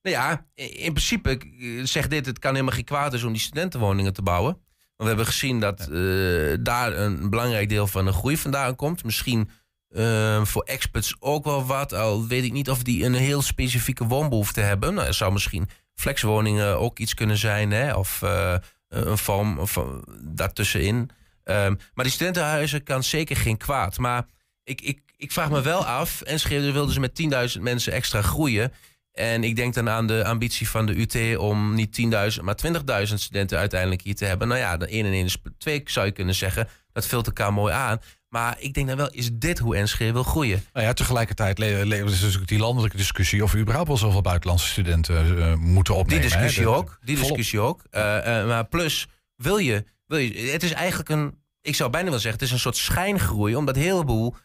[0.03, 1.41] Nou ja, in principe
[1.83, 4.53] zegt dit: het kan helemaal geen kwaad is om die studentenwoningen te bouwen.
[4.53, 6.57] Want we hebben gezien dat ja.
[6.57, 9.05] daar een belangrijk deel van de groei vandaan komt.
[9.05, 9.51] Misschien
[9.91, 11.93] uh, voor experts ook wel wat.
[11.93, 14.95] Al weet ik niet of die een heel specifieke woonbehoefte hebben.
[14.95, 17.71] Nou, er zou misschien flexwoningen ook iets kunnen zijn.
[17.71, 17.95] Hè?
[17.95, 18.55] Of uh,
[18.89, 19.85] een vorm of,
[20.21, 20.97] daartussenin.
[21.45, 23.99] Um, maar die studentenhuizen kan zeker geen kwaad.
[23.99, 24.27] Maar
[24.65, 26.21] ik, ik, ik vraag me wel af.
[26.21, 28.73] Enschede wilden ze met 10.000 mensen extra groeien.
[29.13, 32.01] En ik denk dan aan de ambitie van de UT om niet
[32.37, 32.59] 10.000, maar
[33.07, 34.49] 20.000 studenten uiteindelijk hier te hebben.
[34.49, 36.69] Nou ja, de 1 en 1 is 2 zou je kunnen zeggen.
[36.93, 38.01] Dat vult elkaar mooi aan.
[38.29, 40.65] Maar ik denk dan wel, is dit hoe Enschede wil groeien?
[40.73, 43.43] Nou ja, tegelijkertijd leven dus die landelijke discussie...
[43.43, 46.23] of we überhaupt wel zoveel buitenlandse studenten uh, moeten opnemen.
[46.23, 46.69] Die discussie hè?
[46.69, 46.99] ook.
[47.05, 47.83] Die discussie ook.
[47.91, 50.51] Uh, uh, maar plus, wil je, wil je...
[50.51, 51.39] Het is eigenlijk een...
[51.61, 53.57] Ik zou bijna wel zeggen, het is een soort schijngroei.
[53.57, 54.37] Omdat heel heleboel...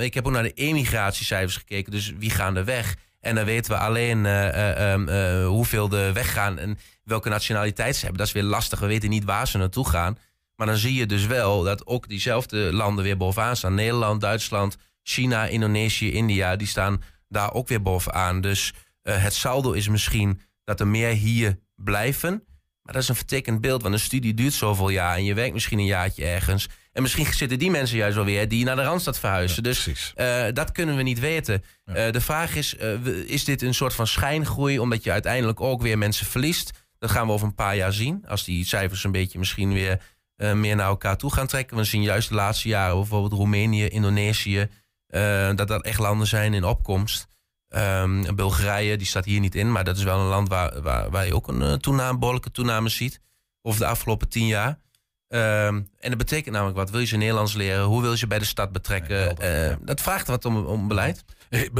[0.00, 1.92] ik heb ook naar de emigratiecijfers gekeken.
[1.92, 2.96] Dus wie gaan er weg?
[3.20, 4.26] En dan weten we alleen
[5.46, 6.58] hoeveel er weggaan...
[6.58, 8.18] en welke nationaliteit ze hebben.
[8.18, 8.80] Dat is weer lastig.
[8.80, 10.18] We weten niet waar ze naartoe gaan...
[10.56, 13.74] Maar dan zie je dus wel dat ook diezelfde landen weer bovenaan staan.
[13.74, 18.40] Nederland, Duitsland, China, Indonesië, India, die staan daar ook weer bovenaan.
[18.40, 22.44] Dus uh, het saldo is misschien dat er meer hier blijven.
[22.82, 25.52] Maar dat is een vertekend beeld, want een studie duurt zoveel jaar en je werkt
[25.52, 26.68] misschien een jaartje ergens.
[26.92, 29.56] En misschien zitten die mensen juist wel weer die naar de Randstad verhuizen.
[29.56, 31.64] Ja, dus uh, dat kunnen we niet weten.
[31.84, 32.06] Ja.
[32.06, 32.74] Uh, de vraag is,
[33.26, 36.70] is dit een soort van schijngroei omdat je uiteindelijk ook weer mensen verliest?
[36.98, 38.24] Dat gaan we over een paar jaar zien.
[38.26, 40.00] Als die cijfers een beetje misschien weer
[40.42, 41.76] uh, meer naar elkaar toe gaan trekken.
[41.76, 44.68] We zien juist de laatste jaren bijvoorbeeld Roemenië, Indonesië,
[45.08, 47.26] uh, dat dat echt landen zijn in opkomst.
[47.68, 51.10] Um, Bulgarije, die staat hier niet in, maar dat is wel een land waar, waar,
[51.10, 53.20] waar je ook een uh, toename, behoorlijke toename ziet.
[53.62, 54.78] Over de afgelopen tien jaar.
[55.28, 56.90] Ehm, en dat betekent namelijk wat.
[56.90, 57.84] Wil je ze Nederlands leren?
[57.84, 59.36] Hoe wil je ze bij de stad betrekken?
[59.38, 59.78] Eh, ja.
[59.80, 61.18] Dat vraagt wat om, om beleid.
[61.18, 61.34] Eh, be-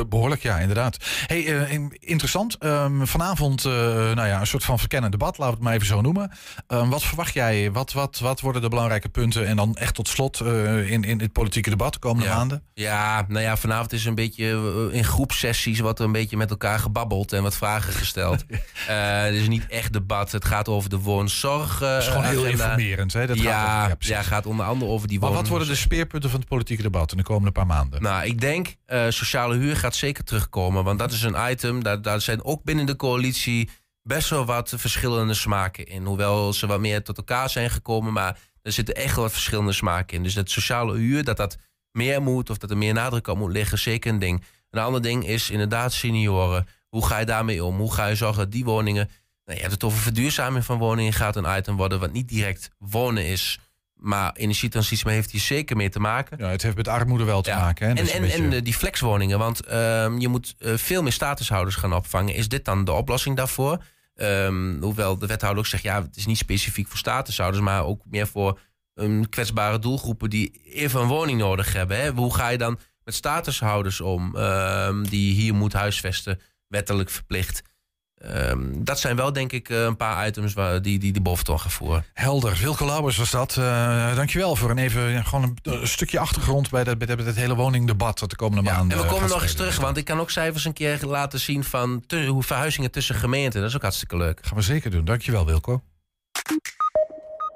[0.08, 0.96] Behoorlijk, ja, inderdaad.
[1.26, 2.56] Hey, eh, in- interessant.
[2.58, 5.86] Ehm, vanavond eh, nou ja, een soort van verkennend debat, laten we het maar even
[5.86, 6.30] zo noemen.
[6.66, 7.70] Ehm, wat verwacht jij?
[7.72, 9.46] Wat, wat, wat worden de belangrijke punten?
[9.46, 12.36] En dan echt tot slot eh, in, in het politieke debat de komende Ja.
[12.36, 12.62] maanden?
[12.74, 17.32] Ja, nou ja, vanavond is een beetje in groepsessies wat een beetje met elkaar gebabbeld
[17.32, 18.44] en wat vragen gesteld.
[18.86, 20.32] Het is niet echt debat.
[20.32, 21.78] Het gaat over de woonzorg.
[21.78, 22.62] Dat is gewoon heel agenda.
[22.64, 23.12] informerend.
[23.12, 23.26] Hè?
[23.26, 25.74] Dat ja, gaat, ja, ja, gaat onder andere over die maar wat woon- worden de
[25.74, 28.02] speerpunten van het politieke debat in de komende paar maanden?
[28.02, 28.74] Nou, ik denk
[29.08, 30.84] sociale huur gaat zeker terugkomen.
[30.84, 33.70] Want dat is een item, daar, daar zijn ook binnen de coalitie
[34.02, 36.04] best wel wat verschillende smaken in.
[36.04, 40.16] Hoewel ze wat meer tot elkaar zijn gekomen, maar er zitten echt wat verschillende smaken
[40.16, 40.22] in.
[40.22, 41.56] Dus dat sociale huur, dat dat
[41.92, 44.44] meer moet of dat er meer nadruk op moet liggen, zeker een ding.
[44.70, 46.66] Een ander ding is inderdaad senioren.
[46.88, 47.78] Hoe ga je daarmee om?
[47.78, 49.10] Hoe ga je zorgen dat die woningen...
[49.44, 52.70] Nou, je hebt het over verduurzaming van woningen gaat een item worden wat niet direct
[52.78, 53.58] wonen is...
[54.02, 56.38] Maar energietransitie heeft hier zeker mee te maken.
[56.38, 57.58] Ja, het heeft met armoede wel te Ja.
[57.60, 57.86] maken.
[57.86, 57.92] Hè?
[57.94, 61.76] En, en, beetje- en eh, die flexwoningen, want ehm, je moet eh, veel meer statushouders
[61.76, 62.34] gaan opvangen.
[62.34, 63.84] Is dit dan de oplossing daarvoor?
[64.14, 68.02] Ehm, hoewel de wethouder ook zegt, ja, het is niet specifiek voor statushouders, maar ook
[68.04, 68.58] meer voor
[68.94, 72.00] um, kwetsbare doelgroepen die even een woning nodig hebben.
[72.00, 72.10] Hè?
[72.10, 77.62] Hoe ga je dan met statushouders om, ehm, die hier moet huisvesten, wettelijk verplicht?
[78.22, 81.60] Ehm, dat zijn wel, denk ik, eh, een paar items waar, die, die de boventoon
[81.60, 82.04] gaan voeren.
[82.14, 83.56] Helder, Wilke Lauwers was dat.
[83.56, 87.16] Eh dankjewel voor een even ja, gewoon een, een stukje achtergrond bij, dat bij, dat-
[87.16, 88.96] bij het hele woningdebat dat de komende Ja, maanden.
[88.96, 91.40] en we komen gaat nog eens terug, want ik kan ook cijfers een keer laten
[91.40, 93.60] zien van hoe verhuizingen tussen gemeenten.
[93.60, 94.38] Dat is ook hartstikke leuk.
[94.42, 95.04] Gaan we zeker doen.
[95.04, 95.82] Dankjewel, Wilco.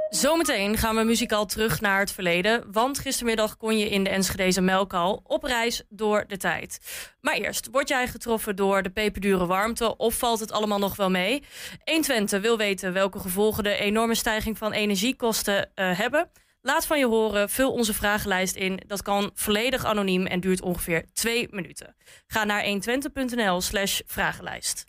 [0.09, 2.73] Zometeen gaan we muzikaal terug naar het verleden.
[2.73, 6.79] Want gistermiddag kon je in de Enschedeze Melkhal op reis door de tijd.
[7.21, 11.11] Maar eerst, word jij getroffen door de peperdure warmte of valt het allemaal nog wel
[11.11, 11.42] mee?
[11.85, 16.31] 120 wil weten welke gevolgen de enorme stijging van energiekosten eh, hebben.
[16.66, 18.81] Laat van je horen, vul onze vragenlijst in.
[18.87, 21.96] Dat kan volledig anoniem en duurt ongeveer twee minuten.
[22.26, 24.85] Ga naar 120.nl slash vragenlijst.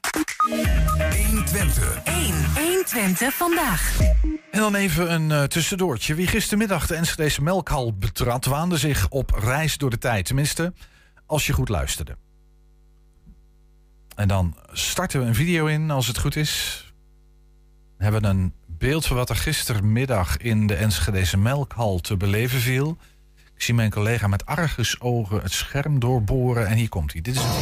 [0.50, 1.46] 1
[2.56, 4.00] 120 vandaag.
[4.52, 6.16] En dan even een eh, tussendoortje.
[6.16, 10.26] Wie gistermiddag de Enschedeze Melkhal betrad, waande zich op reis door de tijd.
[10.26, 10.74] Tenminste,
[11.26, 12.18] als je goed luisterde.
[14.16, 16.84] En dan starten we een video in, als het goed is.
[17.98, 22.98] We hebben een beeld van wat er gistermiddag in de Enschedeze Melkhal te beleven viel.
[23.56, 26.68] Ik zie mijn collega met argusogen het scherm doorboren.
[26.68, 27.22] En hier komt hij.
[27.22, 27.58] Dit is gebouw,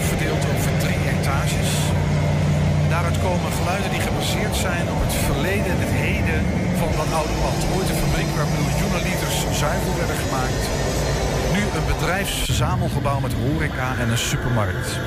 [0.00, 1.70] verdeeld over drie etages.
[2.88, 6.40] Daaruit komen geluiden die gebaseerd zijn op het verleden en het heden
[6.78, 7.60] van oude pand.
[7.76, 10.97] Ooit een fabriek waar miljoenen liters zuivel werden gemaakt.
[11.58, 14.98] Nu een bedrijfsverzamelgebouw met horeca en een supermarkt.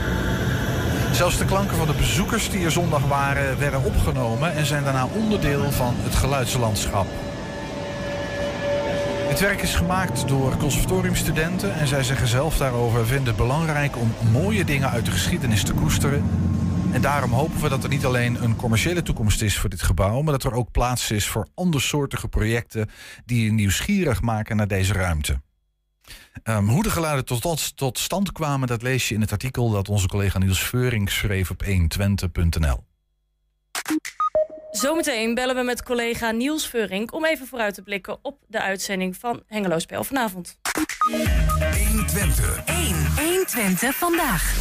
[1.12, 5.08] Zelfs de klanken van de bezoekers die er zondag waren werden opgenomen en zijn daarna
[5.16, 7.08] onderdeel van het geluidslandschap.
[9.30, 14.14] Het werk is gemaakt door conservatoriumstudenten en zij zeggen zelf daarover: vinden het belangrijk om
[14.32, 16.24] mooie dingen uit de geschiedenis te koesteren.
[16.92, 20.22] En daarom hopen we dat er niet alleen een commerciële toekomst is voor dit gebouw,
[20.22, 22.90] maar dat er ook plaats is voor andersoortige projecten
[23.26, 25.42] die je nieuwsgierig maken naar deze ruimte.
[26.44, 29.70] Ehm, hoe de geluiden tot, tot, tot stand kwamen, dat lees je in het artikel
[29.70, 32.84] dat onze collega Niels Veuring schreef op 120.nl.
[34.72, 39.18] Zometeen bellen we met collega Niels Veurink om even vooruit te blikken op de uitzending
[39.18, 40.58] van Hengelo Spel vanavond.
[42.66, 44.60] 1 120 vandaag.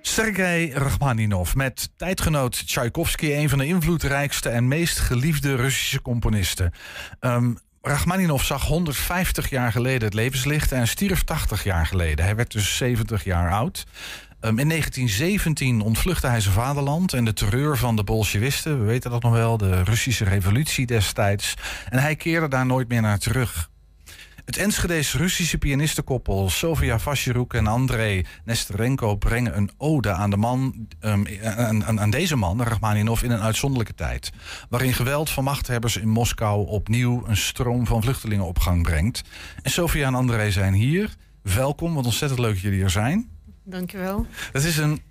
[0.00, 6.72] Sergei Rachmaninov met tijdgenoot Tchaikovsky, een van de invloedrijkste en meest geliefde Russische componisten.
[7.20, 7.52] Ehm
[7.88, 12.24] Rachmaninov zag 150 jaar geleden het levenslicht en stierf 80 jaar geleden.
[12.24, 13.86] Hij werd dus 70 jaar oud.
[14.40, 19.10] Ehm, in 1917 ontvluchtte hij zijn vaderland en de terreur van de Bolshevisten, we weten
[19.10, 21.54] dat nog wel, de Russische revolutie destijds.
[21.88, 23.70] En hij keerde daar nooit meer naar terug.
[24.48, 30.88] Het Enschede's Russische pianistenkoppel Sofia Vacheruk en Andrei Nesterenko brengen een ode aan de man,
[31.00, 34.30] um, aan, aan, deze man, Rachmaninov, in een uitzonderlijke tijd.
[34.68, 39.22] Waarin geweld van machthebbers in Moskou opnieuw een stroom van vluchtelingen op gang brengt.
[39.62, 41.14] En Sofia en Andrei zijn hier.
[41.42, 43.28] Welkom, wat ontzettend leuk dat jullie er zijn.
[43.64, 44.26] Dankjewel.
[44.52, 45.02] Het is een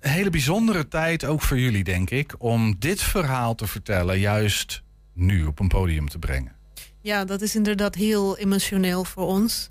[0.00, 5.44] hele bijzondere tijd, ook voor jullie, denk ik, om dit verhaal te vertellen, juist nu
[5.44, 6.60] op een podium te brengen.
[7.02, 9.70] Ja, dat is inderdaad heel emotioneel voor ons.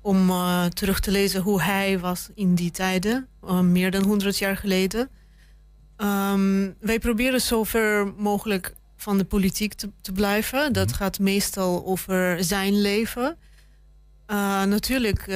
[0.00, 4.38] Om uh, terug te lezen hoe hij was in die tijden, uh, meer dan 100
[4.38, 5.08] jaar geleden.
[5.96, 10.72] Um, wij proberen zo ver mogelijk van de politiek te, te blijven.
[10.72, 13.36] Dat gaat meestal over zijn leven.
[14.26, 15.26] Uh, natuurlijk,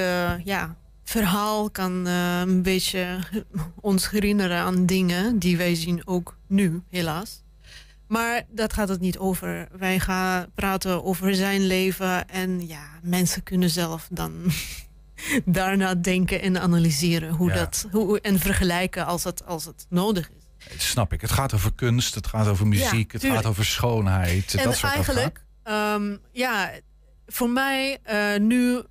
[0.45, 0.77] ja,
[1.11, 3.19] verhaal kan eh, een beetje
[3.81, 7.43] ons herinneren aan dingen die wij zien ook nu, helaas.
[8.11, 9.69] Maar dat gaat het niet over.
[9.79, 14.33] Wij gaan praten over zijn leven en ja, mensen kunnen zelf dan
[15.45, 17.55] daarna denken en analyseren hoe Ja.
[17.55, 20.69] dat hoe, en vergelijken als het, als het nodig is.
[20.71, 21.21] Dat snap ik.
[21.21, 24.55] Het gaat over kunst, het gaat over muziek, het gaat over schoonheid.
[24.55, 26.71] en dat soort eigenlijk, ehm, ja,
[27.27, 28.83] voor mij eh, nu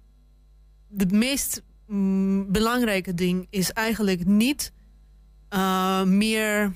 [0.87, 4.71] de meest mm, belangrijke ding is eigenlijk niet
[5.49, 6.73] eh, meer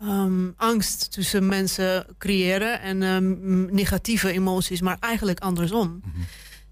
[0.00, 6.00] ehm, angst tussen mensen creëren en ehm, negatieve emoties, maar eigenlijk andersom.
[6.04, 6.20] Mhm.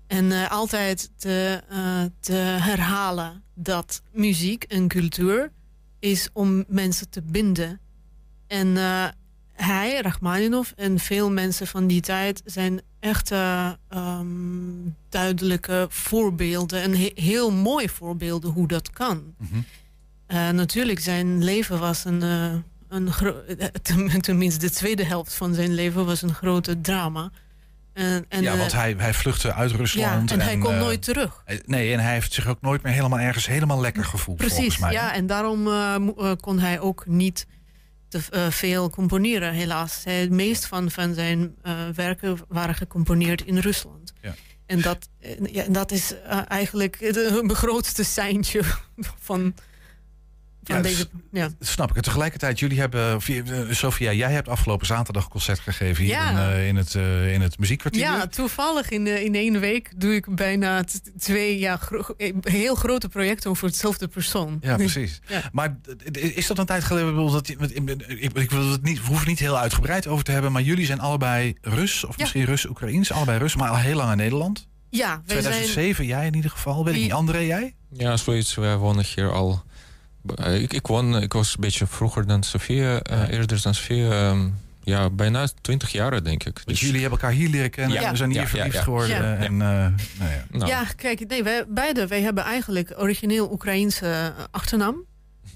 [0.07, 5.53] En eh, altijd te, eh, te herhalen dat muziek en cultuur
[5.99, 7.81] is om mensen te binden.
[8.47, 9.05] En eh,
[9.53, 14.27] hij, Rachmaninov en veel mensen van die tijd zijn echte ehm,
[15.09, 19.35] duidelijke voorbeelden en he- heel mooie voorbeelden hoe dat kan.
[20.27, 22.23] Eh, natuurlijk, zijn leven was een,
[22.88, 27.31] een eh, ten- tenminste de tweede helft van zijn leven was een grote drama.
[27.92, 30.31] En, en, ja, eh, want hij, hij vluchtte uit ja, Rusland.
[30.31, 31.42] en hij komt eh, nooit terug.
[31.66, 34.38] Nee, en hij heeft zich ook nooit meer helemaal ergens helemaal lekker gevoeld.
[34.38, 34.92] volgens Precies, mij.
[34.92, 35.64] ja, en daarom
[36.40, 37.46] kon hij ook niet
[38.09, 38.20] te
[38.51, 40.01] veel componeren, helaas.
[40.05, 41.55] Hij- Het meest van, van zijn
[41.94, 44.12] werken waren gecomponeerd in Rusland.
[44.22, 44.35] Ja.
[44.66, 45.09] En dat,
[45.53, 46.14] ja, dat is
[46.48, 48.61] eigenlijk het grootste seintje
[49.29, 49.55] van,
[50.62, 51.09] van Ja, deze...
[51.33, 51.49] Ja.
[51.59, 51.97] Dat snap ik.
[51.97, 56.12] En tegelijkertijd, jullie hebben, via- eh, Sophia, jij hebt afgelopen zatendag een concert gegeven hier
[56.12, 56.31] Ja.
[56.31, 58.01] in, eh, in, het, eh, in het muziekkwartier.
[58.03, 60.85] ja, toevallig in, eh, in één week doe ik bijna
[61.18, 64.59] twee ja, gro- eh, heel grote projecten voor hetzelfde persoon.
[64.61, 65.21] Ja, precies.
[65.29, 65.42] Ja.
[65.53, 65.77] Maar
[66.12, 67.14] is dat een tijd geleden?
[67.14, 70.31] Dat, ik, ik, ik wil het niet, we hoeven het niet heel uitgebreid over te
[70.33, 70.53] hebben.
[70.53, 72.16] Maar jullie zijn allebei Rus, of Ja.
[72.23, 73.12] misschien Rus-Oekraïens.
[73.12, 74.66] Allebei Rus, maar al heel lang in Nederland.
[74.90, 75.53] Ja, wij zijn...
[75.55, 76.85] 2007, jij in ieder geval.
[76.85, 77.12] Weet ik niet.
[77.12, 77.75] André, jij?
[77.92, 78.55] Ja, zoiets.
[78.55, 79.62] Wij wonen hier al.
[80.35, 83.28] Eh, Ik, ik, woon, ik was een beetje vroeger dan Sofia, eh, Ja.
[83.28, 84.11] eerder dan Sofia.
[84.11, 84.48] ehm,
[84.83, 86.54] ja, bijna twintig jaar denk ik.
[86.54, 88.00] Want Dus- jullie hebben elkaar hier leren kennen.
[88.00, 88.11] Ja.
[88.11, 88.83] We zijn hier Ja, verliefd ja.
[88.83, 89.16] geworden.
[89.16, 89.37] Ja.
[89.37, 90.44] En, eh, nou ja.
[90.50, 94.96] nou, Ja, kijk, nee, wij beide wij hebben eigenlijk origineel Oekraïense eh, achternaam.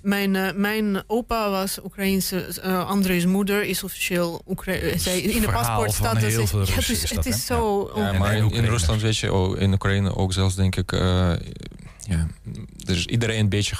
[0.02, 5.46] Mijn, eh, mijn opa was Oekraïense, eh André's moeder is officieel Oekra zij in de
[5.50, 6.14] paspoort staat.
[6.20, 7.90] dat heel is- veel ja, dus is het is zo.
[7.94, 8.68] Ja, maar in, in Oekraïne.
[8.68, 11.32] Rusland weet je, oh, in Oekraïne ook zelfs denk ik, eh,
[12.08, 12.26] ja,
[12.86, 13.76] er is iedereen een beetje,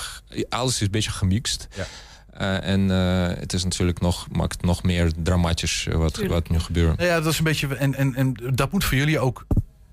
[0.48, 1.68] alles is een beetje gemixt.
[1.76, 1.86] Ja.
[2.32, 6.48] Eh, en eh, het is natuurlijk nog, maakt het nog meer dramatisch eh, wat, wat
[6.48, 6.96] nu gebeurt.
[6.96, 7.76] Nou ja, dat is een beetje.
[7.76, 9.46] En, en, en dat moet voor jullie ook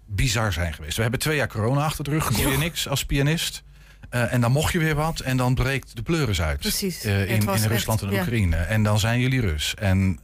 [0.06, 0.96] bizar zijn geweest.
[0.96, 2.32] We hebben twee jaar corona achter de rug.
[2.34, 3.64] Kon je niks als pianist.
[4.10, 5.20] Eh, en dan mocht je weer wat.
[5.20, 6.60] En dan breekt de pleuris uit.
[6.60, 7.04] Precies.
[7.04, 8.22] eh, in, in Rusland echt- en ja.
[8.22, 8.56] Oekraïne.
[8.56, 9.74] En dan zijn jullie Rus.
[9.76, 10.20] En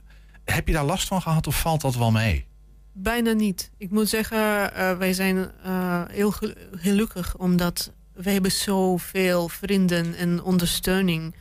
[0.46, 2.46] heb je daar last van gehad of valt dat wel mee?
[2.97, 3.71] Bijna niet.
[3.77, 10.15] Ik moet zeggen, eh, wij zijn eh, heel gel- gelukkig omdat wij hebben zoveel vrienden
[10.15, 11.36] en ondersteuning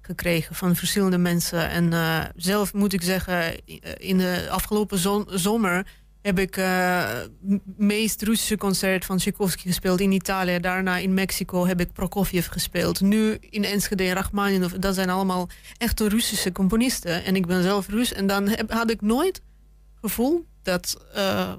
[0.00, 1.68] gekregen van verschillende mensen.
[1.70, 3.66] En eh, zelf moet ik zeggen,
[3.98, 4.98] in de afgelopen
[5.38, 5.86] zomer
[6.22, 10.58] heb ik m- meest Russische concert van Tchaikovsky gespeeld in Italië.
[10.60, 13.00] Daarna in Mexico heb ik Prokofjev gespeeld.
[13.00, 14.72] Nu in Enschede en Rachmaninov.
[14.72, 17.24] Dat zijn allemaal echte Russische componisten.
[17.24, 18.12] En ik ben zelf Rus.
[18.12, 19.40] En dan heb, had ik nooit
[20.00, 21.52] gevoel dat eh,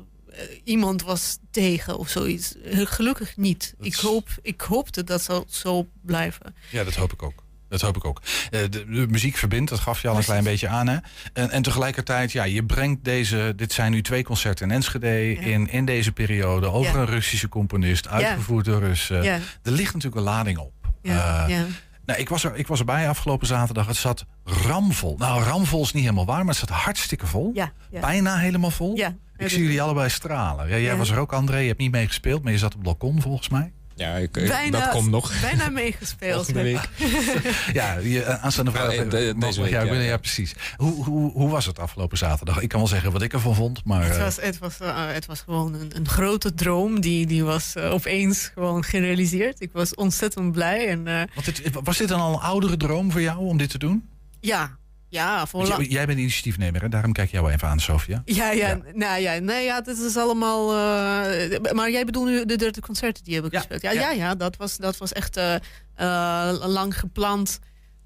[0.63, 2.55] iemand was tegen of zoiets.
[2.71, 3.73] Gelukkig niet.
[3.77, 6.55] Dat Ik, hoop, ik hoopte dat zou zo blijven.
[6.69, 7.43] Ja, dat hoop ik ook.
[7.69, 8.21] Dat hoop ik ook.
[8.49, 10.87] Eh, de, de muziek verbindt, dat gaf je al een klein beetje aan.
[10.87, 10.97] Hè?
[11.33, 13.53] En, en tegelijkertijd, ja, je brengt deze.
[13.55, 15.33] Dit zijn nu twee concerten in Enschede.
[15.33, 16.71] In, in deze periode.
[16.71, 16.99] Over Ja.
[16.99, 18.07] een Russische componist.
[18.07, 19.23] Uitgevoerd door Russen.
[19.25, 20.73] Er ligt natuurlijk een lading op.
[21.01, 21.65] ja, Eh, ja.
[22.11, 23.87] Nou, ik, was er, ik was erbij afgelopen zaterdag.
[23.87, 25.15] Het zat ramvol.
[25.17, 27.51] Nou, ramvol is niet helemaal waar, maar het zat hartstikke vol.
[27.53, 27.99] ja, ja.
[27.99, 28.95] Bijna helemaal vol.
[28.95, 29.15] ja.
[29.37, 30.69] Ik zie jullie allebei stralen.
[30.69, 31.57] Ja, jij was er ook, André.
[31.57, 33.73] Je hebt niet meegespeeld, maar je zat op het balkon volgens mij.
[34.01, 35.41] Ja, ik, Bijna, dat komt nog.
[35.41, 36.45] bijna meegespeeld.
[36.45, 36.89] Volgende week.
[37.73, 38.95] Ja, je, eh, aanstaande vrijdag.
[38.95, 40.17] Ja, de- deze week, ja, ja, ja, ja.
[40.17, 40.55] precies.
[40.77, 42.59] Hoe, hoe, hoe was het afgelopen zaterdag?
[42.61, 44.03] Ik kan wel zeggen wat ik ervan vond, maar...
[44.03, 47.43] Het eh, was, het was, eh, het was gewoon een, een grote droom die, die
[47.43, 49.61] was opeens gewoon gerealiseerd.
[49.61, 50.87] Ik was ontzettend blij.
[50.87, 53.69] En eh, want dit, was dit dan al een oudere droom voor jou om dit
[53.69, 54.09] te doen?
[54.39, 54.79] ja,
[55.11, 56.89] ja, voor jij, jij bent initiatiefnemer, hè?
[56.89, 58.21] daarom kijk ik jou even aan, Sofia.
[58.25, 58.79] Ja, ja, Ja.
[58.93, 60.69] Nou, ja, nee, ja, dit is allemaal.
[60.71, 63.81] eh, maar jij bedoelt nu de derde concerten die hebben Ja, gespeeld.
[63.81, 64.01] Ja, ja.
[64.01, 64.11] ja.
[64.11, 65.55] ja, dat, was, dat was echt eh,
[65.95, 67.59] eh, lang gepland.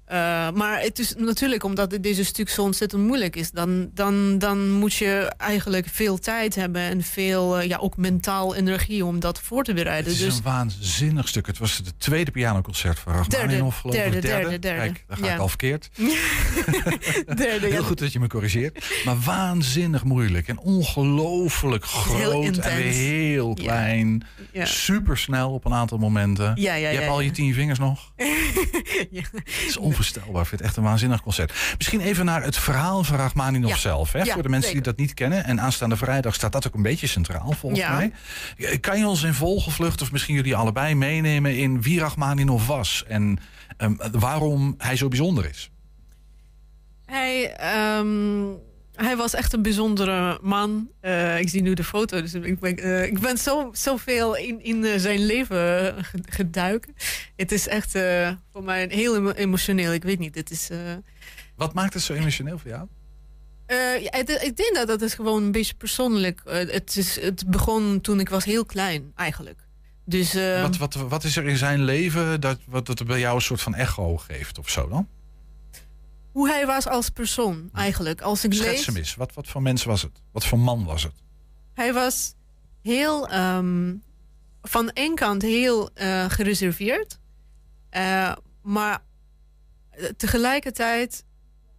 [0.06, 0.16] Eh,
[0.50, 4.70] maar het is natuurlijk omdat dit- deze stuk zo ontzettend moeilijk is, dan, dan, dan
[4.70, 9.40] moet je eigenlijk veel tijd hebben en veel, eh, ja, ook mentaal energie om dat
[9.40, 10.12] voor te Het bereiden.
[10.12, 11.46] is Dus een waanzinnig stuk.
[11.46, 14.02] Het was het tweede pianoconcert van Derde, Rachmaninoff, geloof ik.
[14.02, 14.80] derde, derde, derde.
[14.80, 15.34] Kijk, daar ga Ja.
[15.34, 15.88] ik al verkeerd.
[17.36, 19.02] derde, ja, Heel goed dat je me corrigeert.
[19.04, 23.62] Maar waanzinnig moeilijk en ongelooflijk groot en weer heel Ja.
[23.62, 24.24] klein.
[24.52, 24.64] Ja.
[24.64, 26.44] Super snel op een aantal momenten.
[26.44, 27.26] Ja, ja, je ja, hebt al ja.
[27.26, 28.12] je tien vingers nog.
[29.10, 29.22] Ja.
[29.32, 30.42] Het is onvoorstelbaar.
[30.42, 31.52] Ik vind het echt een waanzinnig concert.
[31.78, 33.80] Misschien even naar het verhaal van Rachmaninoff Ja.
[33.80, 34.12] zelf.
[34.12, 34.22] Hè?
[34.22, 34.82] Ja, Voor de mensen zeker.
[34.84, 35.44] die dat niet kennen.
[35.44, 37.96] En aanstaande vrijdag staat dat ook een beetje centraal volgens Ja.
[37.96, 38.12] mij.
[38.80, 43.04] Kan je ons in vogelvlucht of misschien jullie allebei meenemen in wie Rachmaninoff was?
[43.08, 43.38] En
[43.76, 45.70] ehm, waarom hij zo bijzonder is?
[47.06, 48.44] Hij, ehm,
[48.96, 50.88] hij was echt een bijzondere man.
[51.00, 54.62] Eh, ik zie nu de foto, dus ik ben, eh, ik ben zo, zoveel in,
[54.64, 56.88] in eh, zijn leven ge- geduikt.
[57.36, 57.90] Het is echt
[58.52, 59.92] voor mij heel emo- emotioneel.
[59.92, 60.68] Ik weet niet, het is...
[61.56, 62.86] Wat maakt het zo emotioneel voor jou?
[64.02, 66.40] ja, het- ik denk dat dat is gewoon een beetje persoonlijk.
[66.44, 69.60] Het, is, het begon toen ik was heel klein, eigenlijk.
[70.04, 73.34] Dus eh, Wat, wat, wat is er in zijn leven dat, wat het bij jou
[73.34, 75.08] een soort van echo geeft of zo dan?
[76.36, 78.20] Hoe hij was als persoon, eigenlijk.
[78.20, 79.14] Als ik Schets lees, hem eens.
[79.14, 80.22] Wat, wat voor mens was het?
[80.32, 81.12] Wat voor man was het?
[81.74, 82.34] Hij was
[82.82, 83.94] heel, ehm,
[84.62, 87.18] van één kant heel eh, gereserveerd,
[87.90, 89.02] eh, maar
[90.16, 91.24] tegelijkertijd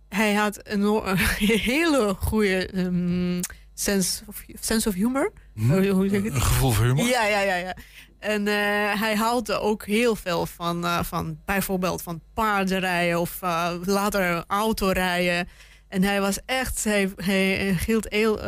[0.10, 3.41] hij had een, een hele goede ehm,
[3.74, 5.34] sense, of, sense of humor.
[5.54, 5.70] Hm?
[5.70, 6.26] Het?
[6.26, 7.06] Een gevoel voor humor?
[7.06, 7.76] Ja, ja, ja, ja.
[8.19, 8.53] En eh,
[8.99, 15.47] hij houdt ook heel veel van, eh, van bijvoorbeeld van paardenrijden of eh, later autorijden.
[15.88, 18.39] En hij was echt, hij, hij hield heel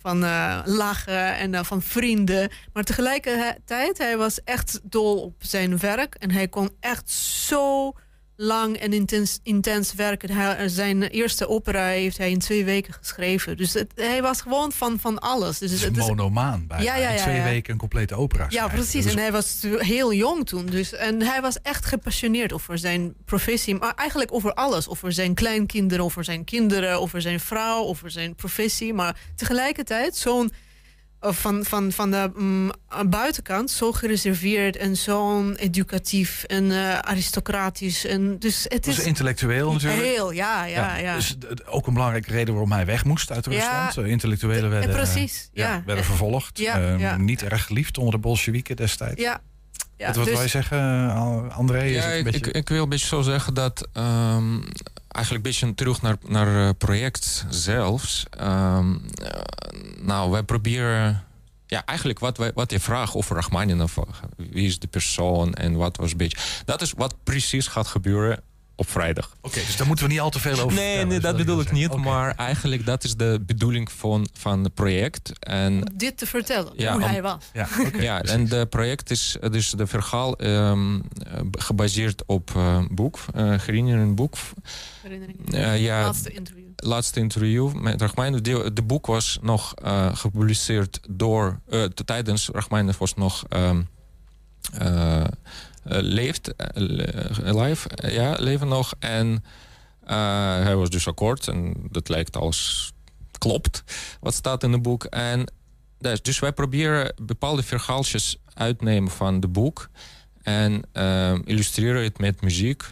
[0.00, 0.18] van
[0.64, 2.50] lachen en van vrienden.
[2.72, 6.14] Maar tegelijkertijd, hij was echt dol op zijn werk.
[6.14, 7.92] En hij kon echt zo
[8.40, 10.30] lang en intens, intens werken.
[10.30, 13.56] Hij, zijn eerste opera heeft hij in twee weken geschreven.
[13.56, 15.58] Dus het, hij was gewoon van, van alles.
[15.58, 16.84] Dus Het is het monomaan bijna.
[16.84, 19.04] Ja, ja, In twee weken een complete opera ja, precies.
[19.04, 20.66] Dus En hij was heel jong toen.
[20.66, 23.74] Dus, en hij was echt gepassioneerd over zijn professie.
[23.74, 24.88] Maar eigenlijk over alles.
[24.88, 28.94] Over zijn kleinkinderen, over zijn kinderen, over zijn vrouw, over zijn professie.
[28.94, 30.58] Maar tegelijkertijd zo'n eh,
[31.20, 32.70] van, van, van de mm,
[33.06, 38.04] buitenkant zo gereserveerd en zo'n educatief en eh, aristocratisch.
[38.06, 40.02] En dus het is intellectueel natuurlijk.
[40.02, 41.14] heel, ja, ja, ja.
[41.14, 43.50] Dus d- d- ook een belangrijke reden waarom hij weg moest uit Ja.
[43.50, 44.06] Rusland.
[44.06, 45.82] Eh, Intellectuelen werden, precies, ja, ja.
[45.86, 46.58] werden vervolgd.
[46.58, 47.16] Ja, Eh, ja.
[47.16, 49.20] Niet erg geliefd onder de Bolsjewieken destijds.
[49.22, 49.40] ja.
[49.96, 51.84] Ja, wat dus- wil je zeggen, eh, André?
[51.84, 52.40] Is Ja, het een ik, beetje...
[52.48, 54.58] ik, ik wil een beetje zo zeggen dat ehm,
[55.18, 58.26] eigenlijk een beetje terug naar, naar het project zelfs.
[58.30, 59.40] Ehm, eh,
[60.00, 61.22] nou, wij proberen.
[61.66, 63.98] Ja, eigenlijk wat, wij, wat je vraagt over Rachmaninoff,
[64.36, 66.38] wie is de persoon en wat was een beetje.
[66.64, 68.42] Dat is wat precies gaat gebeuren
[68.78, 69.36] op vrijdag.
[69.40, 71.60] Oké, dus daar moeten we niet al te veel over Nee, vertellen, nee dat bedoel
[71.60, 75.32] ik niet, maar eigenlijk dat is de bedoeling van, van het project.
[75.38, 77.44] En dit te vertellen, Ja, hoe om- hij was.
[77.52, 81.00] Ja, oké, ja, en de project is dus de verhaal ehm, eh,
[81.50, 84.34] gebaseerd op eh, boek, uh, een boek.
[85.02, 85.54] Herinnering.
[85.54, 86.64] Eh, ja, Laatste interview.
[86.76, 88.42] laatste interview met Rachmaninoff.
[88.42, 91.60] De, de boek was nog eh, gepubliceerd door...
[91.70, 93.44] eh, tijdens Rachmaninoff was nog...
[93.48, 93.80] ehm
[94.72, 95.24] eh, eh,
[95.88, 98.94] leeft, eh, le- live, eh, ja, leven nog.
[98.98, 99.44] En
[100.04, 100.16] eh,
[100.62, 101.48] hij was dus akkoord.
[101.48, 102.92] En dat lijkt als
[103.38, 103.84] klopt,
[104.20, 105.04] wat staat in het boek.
[105.04, 105.52] En
[105.98, 109.88] dus, dus wij proberen bepaalde verhaaltjes uitnemen van het boek.
[110.42, 110.82] En
[111.44, 112.82] illustreren het met muziek.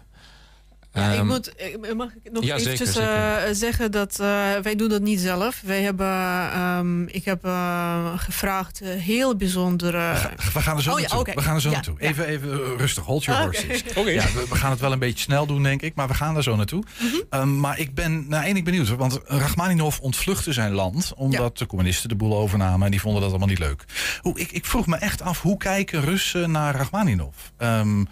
[0.97, 4.27] Ja, ik Ehm, moet, ik- mag ik nog ja, eventjes zeker, eh, zeggen dat eh,
[4.63, 5.61] wij doen dat niet zelf.
[5.65, 6.07] Wij hebben,
[6.53, 9.99] ehm, ik heb eh, gevraagd eh, heel bijzondere...
[10.13, 11.35] We gaan- We gaan er zo Oh ja, naartoe.
[11.35, 11.97] We gaan er zo Ja, naartoe.
[11.99, 12.07] ja.
[12.09, 13.83] Even, even rustig, hold your Ah, horses.
[13.97, 14.11] Oké.
[14.11, 16.37] Ja, we, we gaan het wel een beetje snel doen, denk ik, maar we gaan
[16.37, 16.83] er zo naartoe.
[16.99, 17.15] Mhm.
[17.31, 21.67] Ehm, maar ik ben naar één ding benieuwd, want Rachmaninoff ontvluchtte zijn land omdat de
[21.67, 23.85] communisten de boel overnamen en die vonden dat allemaal niet leuk.
[24.21, 27.53] Hoe, ik, ik vroeg me echt af, hoe kijken Russen naar Rachmaninoff?
[27.57, 28.05] Ehm,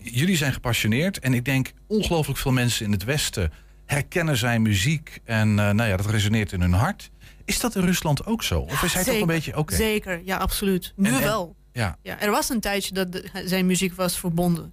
[0.00, 3.52] jullie zijn gepassioneerd en ik denk ongelooflijk veel mensen in het Westen
[3.86, 7.10] herkennen zijn muziek en eh, nou ja, dat resoneert in hun hart.
[7.44, 8.60] Is dat in Rusland ook zo?
[8.60, 9.74] Of is hij toch een beetje oké?
[9.74, 10.92] Zeker, ja, absoluut.
[10.96, 11.56] Nu En- en- wel.
[11.72, 14.72] Ja, Ja, er was een tijdje dat de- zijn muziek was verbonden.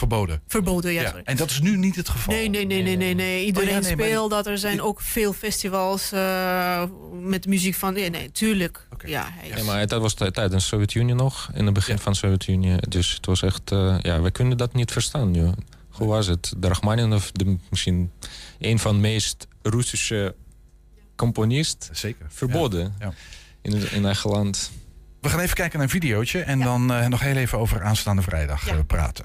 [0.00, 0.42] Verboden.
[0.46, 1.14] Verboden, ja.
[1.24, 2.34] En dat is nu niet het geval.
[2.34, 3.44] Nee, nee, nee, nee, nee, nee.
[3.44, 4.46] Iedereen Oh ja, nee, maar- speelt dat.
[4.46, 6.84] Er zijn ook veel festivals eh,
[7.20, 7.92] met muziek van...
[7.94, 8.86] Nee, nee, tuurlijk.
[9.04, 12.12] Ja, hij is- Ja, maar dat was tijdens de Sovjet-Unie nog, in het begin van
[12.12, 12.76] de Sovjet-Unie.
[12.88, 15.50] Dus het was echt, eh, ja, we kunnen dat niet verstaan nu.
[15.90, 16.52] Hoe was het?
[16.56, 18.10] De Rachmaninoff, de, misschien
[18.58, 20.34] een van de meest Russische
[21.16, 22.26] componist, Zeker.
[22.28, 23.12] verboden Ja.
[23.62, 24.70] In, in eigen land.
[25.20, 26.64] We gaan even kijken naar een videootje en Ja.
[26.64, 28.82] dan eh, nog heel even over aanstaande vrijdag Ja.
[28.82, 29.24] praten.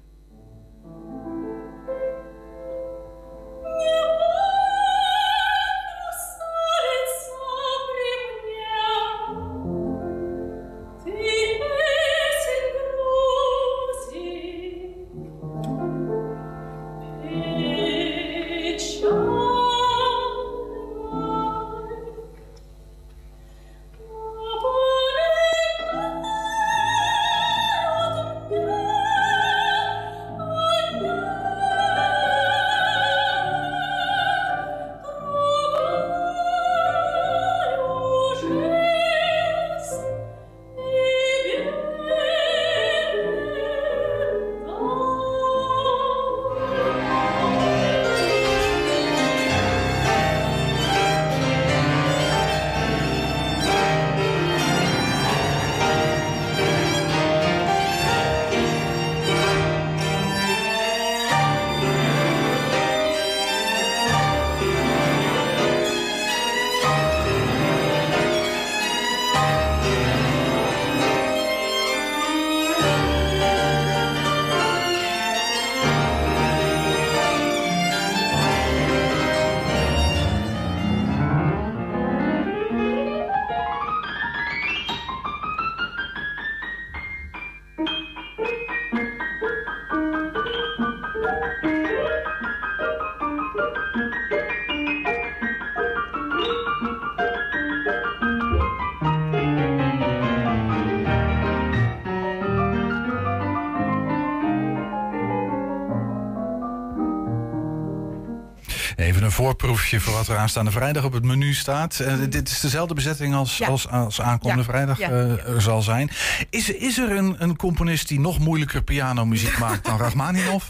[109.59, 111.99] voorproefje voor wat er aanstaande vrijdag op het menu staat.
[111.99, 113.67] Eh, dit is dezelfde bezetting als, Ja.
[113.67, 114.69] als, als aankomende Ja.
[114.69, 115.09] vrijdag Ja.
[115.09, 116.09] eh, er zal zijn.
[116.49, 120.63] Is, is er een, een componist die nog moeilijker pianomuziek maakt dan Rachmaninov?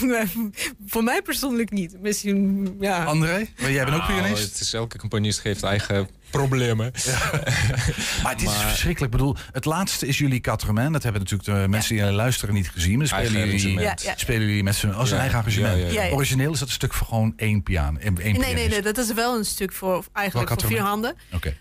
[0.86, 1.96] Voor mij persoonlijk niet.
[2.00, 3.04] Misschien, ja.
[3.04, 3.46] André?
[3.60, 4.42] Maar jij bent ook Nou, pianist?
[4.52, 6.92] het is, elke componist heeft eigen problemen.
[8.22, 9.12] Maar het is Maar- verschrikkelijk.
[9.14, 10.92] Ik bedoel, het laatste is jullie Caterman.
[10.92, 12.98] Dat hebben natuurlijk de mensen die luisteren niet gezien.
[12.98, 13.78] Maar spelen jullie.
[13.80, 14.12] Ja, ja.
[14.16, 15.20] spelen jullie met z'n als een Ja.
[15.22, 15.72] eigen arrangement.
[15.76, 15.92] Ja, ja, ja.
[15.92, 16.14] Ja, ja.
[16.14, 17.98] Origineel is dat een stuk voor gewoon één piano.
[17.98, 18.68] Één, Nee, nee, pianist.
[18.68, 21.16] nee, dat is wel een stuk voor eigenlijk voor vier handen.
[21.32, 21.56] Oké.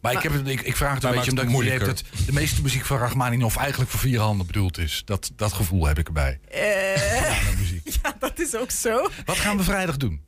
[0.00, 2.32] Maar ik, heb, het- ik, ik vraag het een beetje omdat ik heb dat de
[2.32, 5.02] meeste muziek van Rachmaninov eigenlijk voor vier handen bedoeld is.
[5.04, 6.40] Dat, dat gevoel heb ik erbij.
[6.50, 7.88] Eh, muziek.
[8.02, 9.10] ja, dat is ook zo.
[9.24, 10.20] Wat gaan we vrijdag doen?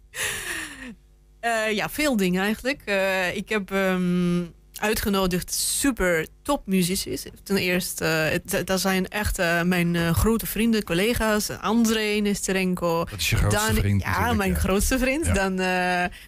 [1.40, 2.82] Eh, ja, veel dingen eigenlijk.
[2.84, 4.42] Eh, ik heb ehm,
[4.74, 7.16] uitgenodigd super topmuzici.
[7.42, 11.50] Ten eerste, het- dat zijn echt mijn grote vrienden, collega's.
[11.50, 13.04] André Nesterenko.
[13.04, 14.58] Dat is je grootste vriend Ja, mijn ja.
[14.58, 15.26] grootste vriend.
[15.26, 15.32] Ja.
[15.32, 15.54] Dan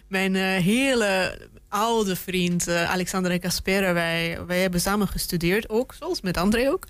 [0.07, 1.39] mijn hele
[1.69, 3.93] oude vriend Alexandra Caspera.
[3.93, 6.87] Wij, wij hebben samen gestudeerd ook, zoals met André ook.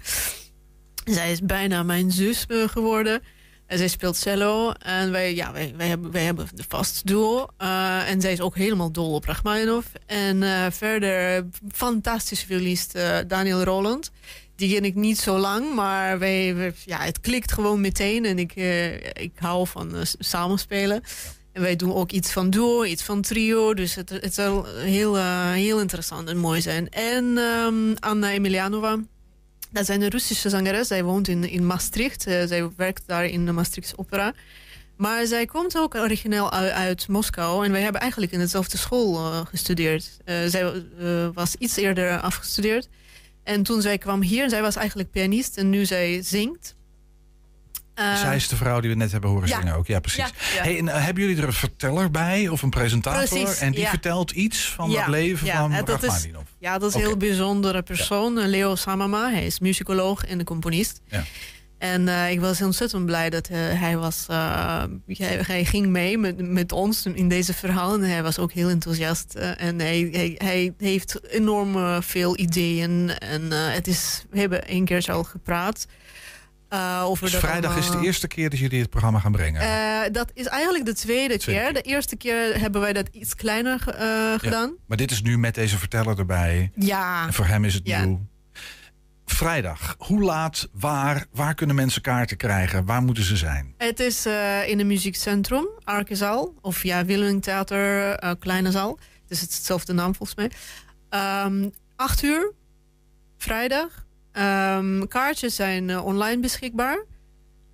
[1.06, 3.22] Zij is bijna mijn zus geworden.
[3.78, 4.72] Zij speelt cello.
[4.72, 7.48] En wij, ja, wij, wij, hebben, wij hebben de vast duo.
[7.58, 9.88] Eh, en zij is ook helemaal dol op Rachmaninoff.
[10.06, 14.12] En eh, verder, fantastische violist eh, Daniel Roland.
[14.56, 18.26] Die ken ik niet zo lang, maar wij, ja, het klikt gewoon meteen.
[18.26, 18.56] En ik,
[19.14, 21.04] ik hou van samenspelen.
[21.52, 23.74] En wij doen ook iets van duo, iets van trio.
[23.74, 25.18] Dus het, zal heel,
[25.52, 26.90] heel interessant en mooi zijn.
[26.90, 28.98] En ehm, Anna Emilianova.
[29.74, 30.88] Dat is een Russische zangeres.
[30.88, 32.28] Zij woont in, in Maastricht.
[32.28, 34.34] Eh, zij werkt daar in de Maastrichtse opera.
[34.96, 37.66] Maar zij komt ook origineel uit, Moskou.
[37.66, 40.18] En wij hebben eigenlijk in dezelfde school eh, gestudeerd.
[40.26, 40.84] Eh, zij
[41.34, 42.90] was iets eerder afgestudeerd.
[43.44, 45.58] En toen zij kwam hier, zij was eigenlijk pianist.
[45.58, 46.76] En nu zij zingt.
[47.94, 49.60] Eh, Zij is de vrouw die we net hebben horen ja.
[49.60, 49.88] zingen ook.
[49.88, 50.18] Ja, precies.
[50.24, 50.62] Ja, ja.
[50.64, 53.28] Hey, en, eh, hebben jullie er een verteller bij of een presentator?
[53.40, 56.28] Precies, en die vertelt iets van het leven van en dat is-?
[56.60, 58.40] Ja, dat is een heel bijzondere persoon.
[58.40, 61.02] Eh, Leo Samama, hij is muzikoloog en de componist.
[61.08, 61.24] Ja.
[61.78, 64.26] En eh, ik was ontzettend blij dat eh, hij was.
[64.30, 67.94] eh, hij, hij ging mee met, met ons in deze verhaal.
[67.94, 69.34] En hij was ook heel enthousiast.
[69.36, 73.10] eh, en hij, hij, hij heeft enorm eh, veel ideeën.
[73.20, 75.86] En eh, het is, we hebben één keer al gepraat.
[76.74, 79.62] Eh, over Dus vrijdag is de eerste keer dat jullie het programma gaan brengen.
[79.62, 81.72] Eh, dat is eigenlijk de tweede, Tweede keer.
[81.74, 81.84] keer.
[81.84, 84.74] De eerste keer hebben wij dat iets kleiner eh, gedaan.
[84.88, 86.72] maar dit is nu met deze verteller erbij.
[86.76, 87.26] Ja.
[87.28, 88.06] En voor hem is het Ja.
[88.06, 88.28] nieuw.
[89.26, 92.86] Vrijdag, hoe laat, waar, waar kunnen mensen kaarten krijgen?
[92.86, 93.74] Waar moeten ze zijn?
[93.78, 94.26] Het is
[94.68, 96.54] in het muziekcentrum, Arkezaal.
[96.62, 99.00] Of ja, Willeming Theater, Kleine Zaal.
[99.22, 100.52] Het is hetzelfde naam volgens mij.
[101.10, 102.52] Ehm acht uur,
[103.38, 104.03] vrijdag.
[104.34, 107.06] Ehm, kaartjes zijn eh, online beschikbaar.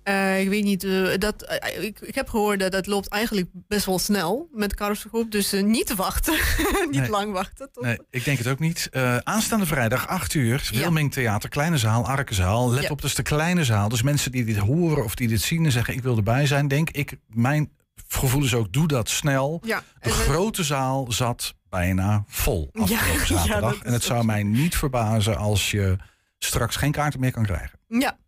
[0.02, 3.86] Eh, ik weet niet, eh, dat, ik, ik heb gehoord dat dat loopt eigenlijk best
[3.86, 5.30] wel snel met kaartverkoop.
[5.30, 6.34] Dus niet wachten,
[6.90, 7.10] niet Nee.
[7.10, 7.70] lang wachten.
[7.72, 8.88] Tot, Nee, ik denk het ook niet.
[9.22, 10.78] Aanstaande vrijdag, 8 uur, Ja.
[10.78, 12.70] Wilming Theater, Kleine Zaal, Arkenzaal.
[12.70, 12.88] Let Ja.
[12.88, 13.88] op, dat is de kleine zaal.
[13.88, 15.94] Dus mensen die dit horen of die dit zien en zeggen...
[15.94, 17.70] ik wil erbij zijn, denk ik, mijn
[18.08, 19.60] gevoel is ook, doe dat snel.
[19.64, 23.82] Ja, De en we- grote zaal zat bijna vol afgelopen zaterdag.
[23.82, 24.24] en het zou zo.
[24.26, 25.96] mij niet verbazen als je
[26.44, 27.78] straks geen kaarten meer kan krijgen.
[27.88, 28.18] ja,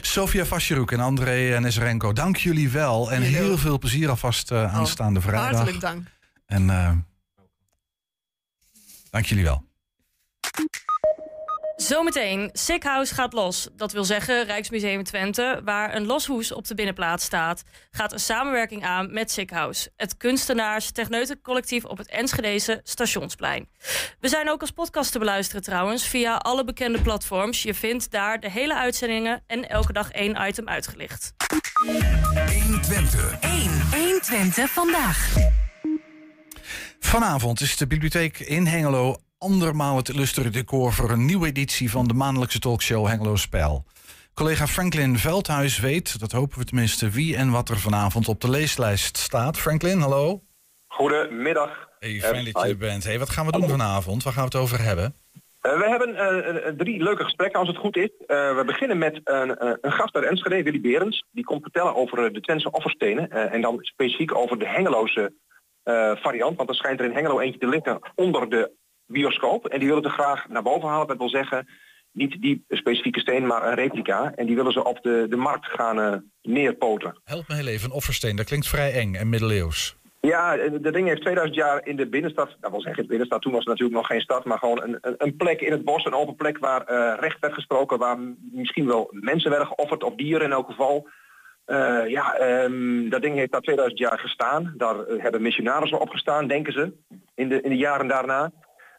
[0.00, 3.12] Sofia Vasjeroek en André Nesrenko, dank jullie wel.
[3.12, 5.50] En heel veel plezier alvast eh, aanstaande vrijdag.
[5.50, 6.06] hartelijk dank.
[6.46, 6.92] En eh,
[9.10, 9.64] dank jullie wel.
[11.76, 13.68] Zometeen, Sick House gaat los.
[13.72, 18.84] Dat wil zeggen, Rijksmuseum Twente, waar een loshoes op de binnenplaats staat, gaat een samenwerking
[18.84, 23.68] aan met Sick House, het kunstenaars techneutencollectief op het Enschedese Stationsplein.
[24.20, 27.62] We zijn ook als podcast te beluisteren trouwens via alle bekende platforms.
[27.62, 31.32] Je vindt daar de hele uitzendingen en elke dag één item uitgelicht.
[33.40, 35.34] 1 120 vandaag.
[37.00, 42.06] Vanavond is de bibliotheek in Hengelo andermaal het illustere decor voor een nieuwe editie van
[42.08, 43.84] de maandelijkse talkshow Hengelo Spel.
[44.34, 48.50] Collega Franklin Veldhuis weet, dat hopen we tenminste, wie en wat er vanavond op de
[48.50, 49.58] leeslijst staat.
[49.58, 50.42] Franklin, hallo.
[50.86, 51.88] Goedemiddag.
[51.98, 53.04] Hey, Eh, fijn dat je er bent.
[53.04, 54.22] Hey, wat gaan we doen vanavond?
[54.22, 55.14] Waar gaan we het over hebben?
[55.60, 58.10] Eh, we hebben eh, drie leuke gesprekken als het goed is.
[58.26, 61.24] We beginnen met een, een gast uit Enschede, Willy Berends.
[61.30, 63.30] Die komt vertellen over de Twentse offerstenen.
[63.30, 65.32] en dan specifiek over de Hengeloze
[66.22, 66.56] variant.
[66.56, 68.70] Want er schijnt er in Hengelo eentje te liggen onder de
[69.06, 69.66] bioscoop.
[69.66, 71.06] En die willen ze graag naar boven halen.
[71.06, 71.66] Dat wil zeggen,
[72.16, 74.32] niet die specifieke steen, maar een replica.
[74.34, 77.20] En die willen ze op de, de markt gaan eh, neerpoten.
[77.24, 78.36] Help me heel even, een offersteen.
[78.36, 79.96] Dat klinkt vrij eng en middeleeuws.
[80.20, 83.42] Ja, eh, de ding heeft 2000 jaar in de binnenstad, dat wil zeggen de binnenstad,
[83.42, 86.04] toen was het natuurlijk nog geen stad, maar gewoon een, een, plek in het bos,
[86.04, 88.18] een open plek waar eh, recht werd gesproken, waar
[88.52, 91.08] misschien wel mensen werden geofferd of dieren in elk geval.
[92.06, 94.74] Ja, ehm, dat ding heeft daar 2000 jaar gestaan.
[94.76, 96.92] Daar hebben missionarissen op gestaan, denken ze,
[97.34, 98.52] in de, in de jaren daarna.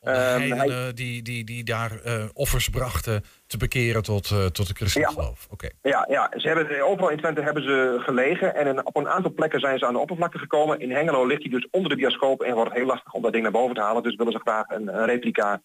[0.07, 4.67] Ehm, heidenen hij- die, die, die daar eh, offers brachten te bekeren tot, eh, tot
[4.67, 5.15] de christelijk Ja.
[5.21, 5.47] geloof.
[5.49, 5.69] Oké.
[5.81, 9.59] Ja, ja ze hebben, overal in Twente hebben ze gelegen en op een aantal plekken
[9.59, 10.79] zijn ze aan de oppervlakte gekomen.
[10.79, 13.31] In Hengelo ligt hij dus onder de bioscoop en wordt het heel lastig om dat
[13.31, 14.03] ding naar boven te halen.
[14.03, 15.61] Dus willen ze graag een, een replica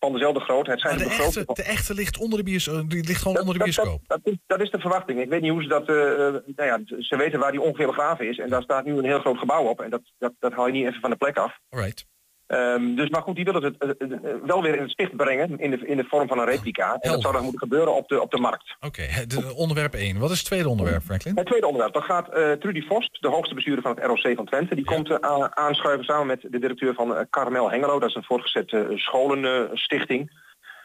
[0.00, 0.70] van dezelfde grootte.
[0.70, 2.90] Het zijn de echte, de echte ligt onder de bioscoop.
[2.90, 4.02] Die ligt gewoon Dat- onder de dat- bioscoop.
[4.06, 5.20] Dat, is, dat is de verwachting.
[5.20, 5.88] Ik weet niet hoe ze dat...
[5.88, 8.38] eh, eh, nou ja, ze weten waar die ongeveer begraven is.
[8.38, 9.80] En daar staat nu een heel groot gebouw op.
[9.80, 11.58] En dat, dat, dat haal je niet even van de plek af.
[11.70, 12.06] Alright.
[12.48, 15.16] Ehm, dus maar goed, die willen het eh, eh, eh, wel weer in het zicht
[15.16, 15.58] brengen.
[15.58, 16.96] In de, in de vorm van een replica.
[17.00, 18.76] En dat zou dan moeten gebeuren op de, op de markt.
[18.80, 20.18] Oké, eh, onderwerp 1.
[20.18, 21.36] Wat is het tweede onderwerp, Franklin?
[21.36, 24.74] Het tweede onderwerp, dan gaat Trudy Vost, de hoogste bestuurder van het ROC van Twente,
[24.74, 25.20] die komt
[25.54, 30.30] aanschuiven samen met de directeur van Carmel Hengelo, dat is een voortgezette scholenstichting.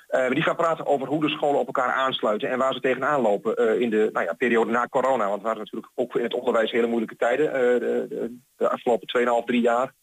[0.07, 3.21] Eh, die gaan praten over hoe de scholen op elkaar aansluiten en waar ze tegenaan
[3.21, 5.23] lopen in de nou ja, periode na corona.
[5.23, 9.41] Want het waren natuurlijk ook in het onderwijs hele moeilijke tijden de, de, de afgelopen
[9.41, 9.93] 2,5, 3 jaar.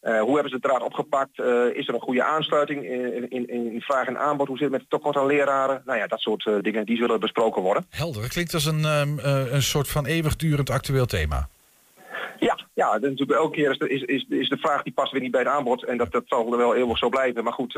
[0.00, 1.38] Eh, hoe hebben ze het draad opgepakt?
[1.38, 4.46] Eh, is er een goede aansluiting in, in, in vraag en aanbod?
[4.46, 5.82] Hoe zit het met het tekort aan leraren?
[5.84, 7.86] Nou ja, dat soort eh, dingen, die zullen besproken worden.
[7.90, 8.28] Helder.
[8.28, 11.48] Klinkt als een, ehm, eh, een soort van eeuwigdurend actueel thema.
[12.38, 14.92] Ja, ja dat is natuurlijk elke keer is de, is, is, is de vraag die
[14.92, 15.84] past weer niet bij het aanbod.
[15.84, 17.44] En dat, dat zal wel eeuwig zo blijven.
[17.44, 17.72] Maar goed,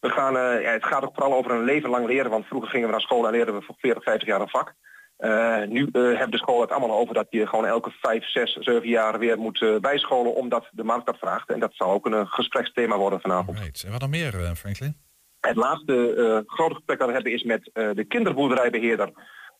[0.00, 0.32] we gaan,
[0.62, 2.30] ja, het gaat ook vooral over een leven lang leren.
[2.30, 4.74] Want vroeger gingen we naar school en leerden we voor 40, 50 jaar een vak.
[5.18, 8.52] Eh, nu eh, hebben de scholen het allemaal over dat je gewoon elke 5, 6,
[8.52, 11.50] 7 jaar weer moet eh, bijscholen omdat de markt dat vraagt.
[11.50, 13.58] En dat zal ook een gespreksthema worden vanavond.
[13.58, 13.82] Right.
[13.84, 14.96] En wat dan meer, Franklin?
[15.40, 19.10] Het laatste grote gesprek dat we hebben is met de kinderboerderijbeheerder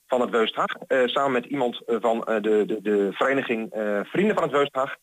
[0.06, 0.74] van het Weusthag.
[0.88, 3.68] samen met iemand van de, de, de vereniging
[4.02, 4.96] Vrienden van het Weusthag.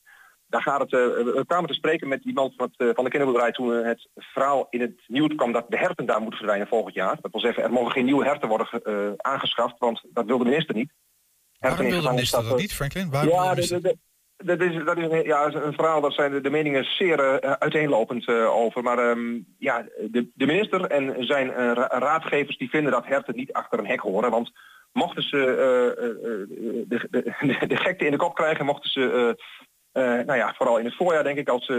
[0.55, 3.09] Daar gaat het, eh, we kwamen te spreken met iemand van, het, eh, van de
[3.09, 6.67] kinderboerderij toen eh, het verhaal in het nieuws kwam dat de herten daar moeten verdwijnen
[6.67, 7.17] volgend jaar.
[7.21, 10.43] Dat wil zeggen, er mogen geen nieuwe herten worden ge- aangeschaft, want dat wil de
[10.43, 10.91] minister niet.
[11.59, 13.09] Waarom Herten in wil de minister dat niet, Franklin?
[13.09, 13.95] Waarom ja, dat,
[14.37, 18.27] dat, is, dat is, een, ja, een verhaal, dat zijn de, de meningen zeer uiteenlopend
[18.29, 18.83] over.
[18.83, 23.53] Maar ehm, ja, de, de minister en zijn ra- raadgevers die vinden dat herten niet
[23.53, 24.31] achter een hek horen.
[24.31, 24.51] Want
[24.91, 25.37] mochten ze
[26.87, 27.07] de,
[27.67, 29.35] de, gekte in de kop krijgen, mochten ze,
[30.01, 31.73] nou ja, vooral in het voorjaar denk ik, als ze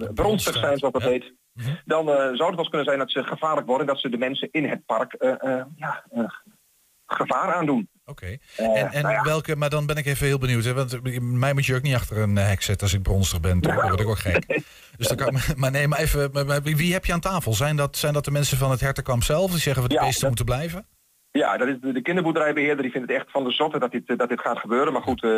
[0.00, 1.32] uh, bronstig zijn zoals dat heet,
[1.84, 4.18] dan eh, zou het wel eens kunnen zijn dat ze gevaarlijk worden, dat ze de
[4.18, 6.24] mensen in het park eh, eh, ja, eh,
[7.06, 7.88] gevaar aandoen.
[8.04, 8.26] Oké.
[8.56, 9.22] Eh, En, en nou ja.
[9.22, 10.64] welke, maar dan ben ik even heel benieuwd.
[10.64, 13.02] Hè, want eh, mij moet je ook niet achter een eh, hek zetten als ik
[13.02, 13.60] bronstig ben.
[13.60, 14.46] Dan word ik ook gek.
[14.96, 17.52] Dus dan kan, maar nee, maar even, maar- maar wie heb je aan tafel?
[17.54, 19.50] Zijn dat, zijn dat de mensen van het hertenkamp zelf?
[19.50, 20.86] Die zeggen we de Ja, beesten dat- moeten blijven?
[21.30, 24.08] Ja, dat is de, de kinderboerderijbeheerder die vindt het echt van de zotte dat dit,
[24.08, 24.92] eh, dat dit gaat gebeuren.
[24.92, 25.30] Maar goed, eh,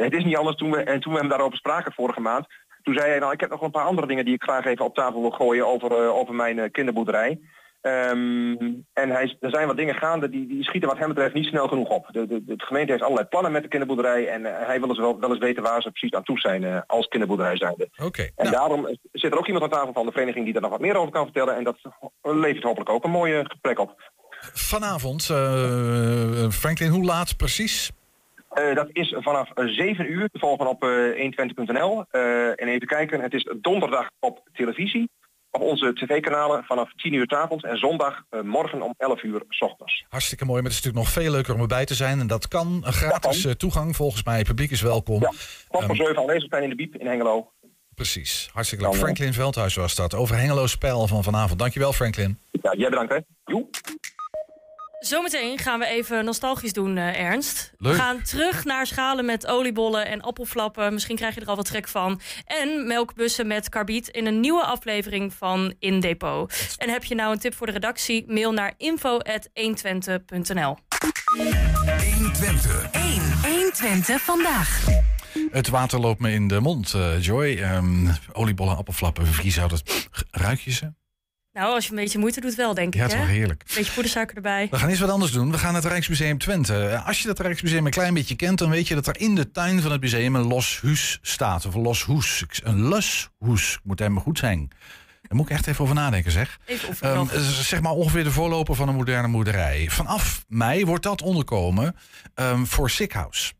[0.00, 0.56] het is niet anders.
[0.56, 2.46] Toen we, en toen we hem daarover spraken vorige maand,
[2.82, 4.84] toen zei hij, nou ik heb nog een paar andere dingen die ik graag even
[4.84, 7.40] op tafel wil gooien over, eh, over mijn kinderboerderij.
[7.80, 8.56] Ehm,
[8.92, 11.68] en hij, er zijn wat dingen gaande die, die schieten wat hem betreft niet snel
[11.68, 12.06] genoeg op.
[12.10, 15.20] De, de, de gemeente heeft allerlei plannen met de kinderboerderij en hij wil eens wel,
[15.20, 17.88] wel eens weten waar ze precies aan toe zijn als kinderboerderij zijnde.
[18.04, 18.22] Oké.
[18.22, 20.70] En Nou, daarom zit er ook iemand aan tafel van de vereniging die daar nog
[20.70, 21.56] wat meer over kan vertellen.
[21.56, 21.78] En dat
[22.22, 24.09] levert hopelijk ook een mooie gesprek op.
[24.52, 27.90] vanavond, eh, Franklin, hoe laat precies?
[28.50, 32.04] Eh, dat is vanaf eh, 7 uur te volgen op eh 120.nl.
[32.10, 35.10] Eh, en even kijken, het is donderdag op televisie.
[35.52, 37.64] Op onze tv-kanalen vanaf 10 uur avonds.
[37.64, 40.04] En zondag eh, morgen om 11 uur 's ochtends.
[40.08, 42.20] Hartstikke mooi, maar het is natuurlijk nog veel leuker om erbij te zijn.
[42.20, 42.82] En dat kan.
[42.86, 44.36] Een gratis eh, toegang volgens mij.
[44.38, 45.20] Het publiek is welkom.
[45.20, 45.32] Ja,
[45.68, 47.52] kwart voor 7 aanwezig zijn in de Biep in Hengelo.
[47.94, 48.92] Precies, hartstikke leuk.
[48.92, 50.14] Eh, Franklin Veldhuis was dat.
[50.14, 51.58] Over Hengelo Spel van vanavond.
[51.58, 52.38] Dankjewel Franklin.
[52.50, 53.18] Ja, jij bedankt hè.
[55.00, 57.72] Zometeen gaan we even nostalgisch doen, eh, Ernst.
[57.78, 57.92] Leuk.
[57.92, 60.92] We gaan terug naar schalen met oliebollen en appelflappen.
[60.92, 62.20] Misschien krijg je er al wat trek van.
[62.44, 66.52] En melkbussen met karbiet in een nieuwe aflevering van In Depot.
[66.76, 68.24] En heb je nou een tip voor de redactie?
[68.26, 70.76] Mail naar info.120.nl
[72.16, 72.90] 120.
[72.90, 73.22] 1.
[73.42, 74.86] 120 vandaag.
[75.50, 77.56] Het water loopt me in de mond, eh, Joy.
[77.56, 79.68] Ehm, oliebollen, appelflappen, vriezen.
[79.68, 80.08] Dat...
[80.30, 80.92] Ruik je ze?
[81.52, 83.10] Nou, als je een beetje moeite doet wel, denk Ja, ik.
[83.10, 83.26] toch hè?
[83.26, 83.62] heerlijk.
[83.74, 84.68] Beetje poedersuiker erbij.
[84.70, 85.50] We gaan eens wat anders doen.
[85.50, 86.86] We gaan naar het Rijksmuseum Twente.
[86.88, 89.34] Eh, Als je dat Rijksmuseum een klein beetje kent, dan weet je dat er in
[89.34, 91.66] de tuin van het museum een los huis staat.
[91.66, 92.42] Of een los hoes.
[92.42, 93.78] Ik- Een los hoes.
[93.82, 94.68] Moet helemaal goed zijn.
[95.22, 96.58] Daar moet ik echt even over nadenken, zeg.
[96.66, 97.20] Even eh,
[97.62, 99.86] zeg maar ongeveer de voorloper van een moderne moederij.
[99.90, 101.96] Vanaf mei wordt dat onderkomen
[102.34, 103.52] ehm, voor Sikhouse.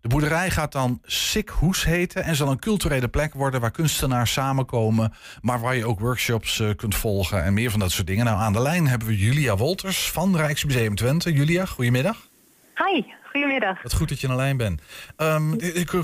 [0.00, 5.12] De boerderij gaat dan Sikhoes heten en zal een culturele plek worden waar kunstenaars samenkomen,
[5.40, 8.24] maar waar je ook workshops eh, kunt volgen en meer van dat soort dingen.
[8.24, 11.32] Nou, aan de lijn hebben we Julia Wolters van Rijksmuseum Twente.
[11.32, 12.28] Julia, goedemiddag.
[12.74, 13.82] Hi, goedemiddag.
[13.82, 14.82] Wat goed dat je aan de lijn bent.
[15.16, 15.56] Ehm,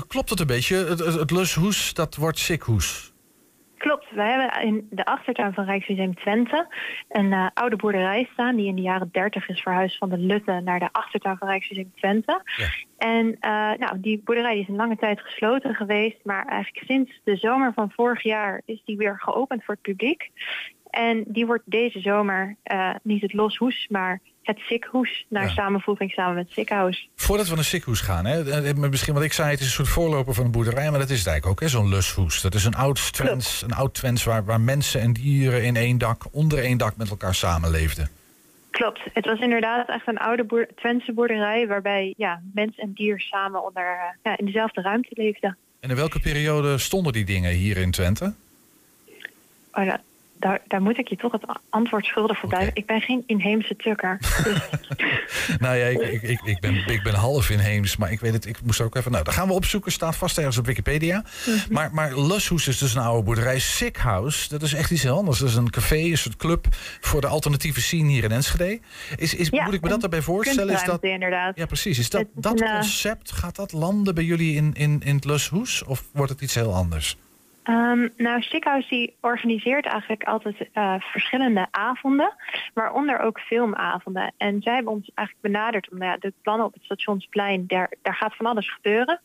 [0.07, 0.75] klopt het een beetje?
[0.75, 3.13] Het, het, het lushoes, dat wordt Sikhoes.
[3.77, 6.67] Klopt, we hebben in de achtertuin van Rijksmuseum Twente
[7.09, 10.61] een eh, oude boerderij staan die in de jaren 30 is verhuisd van de Lutte
[10.63, 12.41] naar de achtertuin van Rijksmuseum Twente.
[12.97, 16.17] En eh, nou, die boerderij is een lange tijd gesloten geweest.
[16.23, 20.31] Maar eigenlijk sinds de zomer van vorig jaar is die weer geopend voor het publiek.
[20.89, 25.25] En die wordt deze zomer eh, niet het loshoes, maar het Sikhoes.
[25.27, 25.49] Naar Ja.
[25.49, 27.05] samenvoeging samen met Sikhouse.
[27.15, 29.87] Voordat we naar Sikhoes gaan, hè, eh, misschien wat ik zei, het is een soort
[29.87, 32.41] voorloper van een boerderij, maar dat is het eigenlijk ook, hè, zo'n lushoes.
[32.41, 35.97] Dat is een oud Twents, een oud Twents waar, waar mensen en dieren in één
[35.97, 38.09] dak, onder één dak met elkaar samenleefden.
[38.69, 38.99] Klopt.
[39.13, 41.67] Het was inderdaad echt een oude boer Twentse boerderij...
[41.67, 45.57] waarbij ja, mens en dier samen onder, eh, ja, in dezelfde ruimte leefden.
[45.79, 48.33] En in welke periode stonden die dingen hier in Twente?
[49.73, 49.93] Oh,
[50.39, 52.71] daar, daar moet ik je toch het antwoord schuldig voor blijven.
[52.75, 54.17] Ik ben geen inheemse tukker.
[54.19, 54.59] Dus
[55.63, 58.61] nou ja, ik, ik, ik, ben, ik ben half inheems, maar ik weet het, ik
[58.63, 59.11] moest ook even...
[59.11, 61.23] Nou, dan gaan we opzoeken, staat vast ergens op Wikipedia.
[61.69, 63.59] Maar, maar Lushoes is dus een oude boerderij.
[63.59, 65.39] Sick House, dat is echt iets heel anders.
[65.39, 66.67] Dat is een café, een soort club
[66.99, 68.79] voor de alternatieve scene hier in Enschede.
[69.15, 70.73] Is, is, Ja, moet ik me dat een daarbij voorstellen?
[70.73, 71.57] Is dat, inderdaad.
[71.57, 71.99] ja, precies.
[71.99, 75.25] Is dat, Het dat eh, concept, gaat dat landen bij jullie in, in, in het
[75.25, 75.83] Lushoes?
[75.83, 77.17] Of wordt het iets heel anders?
[77.67, 82.33] Ehm, nou, Stickhouse die organiseert eigenlijk altijd eh, verschillende avonden,
[82.73, 84.33] waaronder ook filmavonden.
[84.37, 87.93] En zij hebben ons eigenlijk benaderd om nou ja, de plannen op het stationsplein, daar,
[88.01, 89.21] daar gaat van alles gebeuren.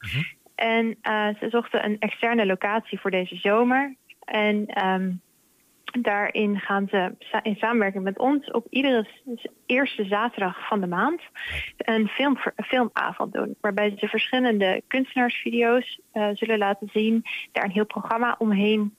[0.54, 3.94] En eh, ze zochten een externe locatie voor deze zomer.
[4.24, 5.10] En ehm,
[6.00, 9.06] daarin gaan ze in samenwerking met ons op iedere
[9.66, 11.20] eerste zaterdag van de maand
[11.76, 13.56] een, film, filmavond doen.
[13.60, 17.22] Waarbij ze verschillende kunstenaarsvideo's eh, zullen laten zien.
[17.52, 18.94] Daar een heel programma omheen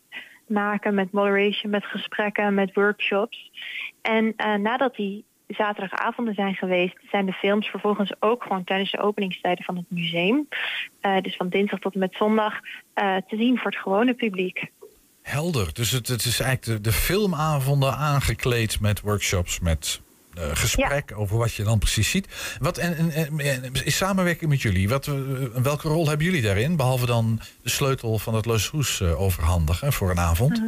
[0.48, 3.52] maken met moderation, met gesprekken, met workshops.
[4.02, 9.00] En eh, nadat die zaterdagavonden zijn geweest, zijn de films vervolgens ook gewoon tijdens de
[9.02, 10.48] openingstijden van het museum.
[11.02, 12.60] eh, dus van dinsdag tot en met zondag
[12.94, 14.72] te zien voor het gewone publiek.
[15.24, 15.74] Helder.
[15.74, 20.02] Dus het, het is eigenlijk de, de filmavonden aangekleed met workshops, met
[20.34, 22.56] eh, gesprek over wat je dan precies ziet.
[22.60, 23.40] Wat, en, en,
[23.84, 25.14] in samenwerking met jullie, wat, eh,
[25.64, 26.76] welke rol hebben jullie daarin?
[26.76, 30.62] Behalve dan de sleutel van het Leushoes eh overhandigen voor een avond.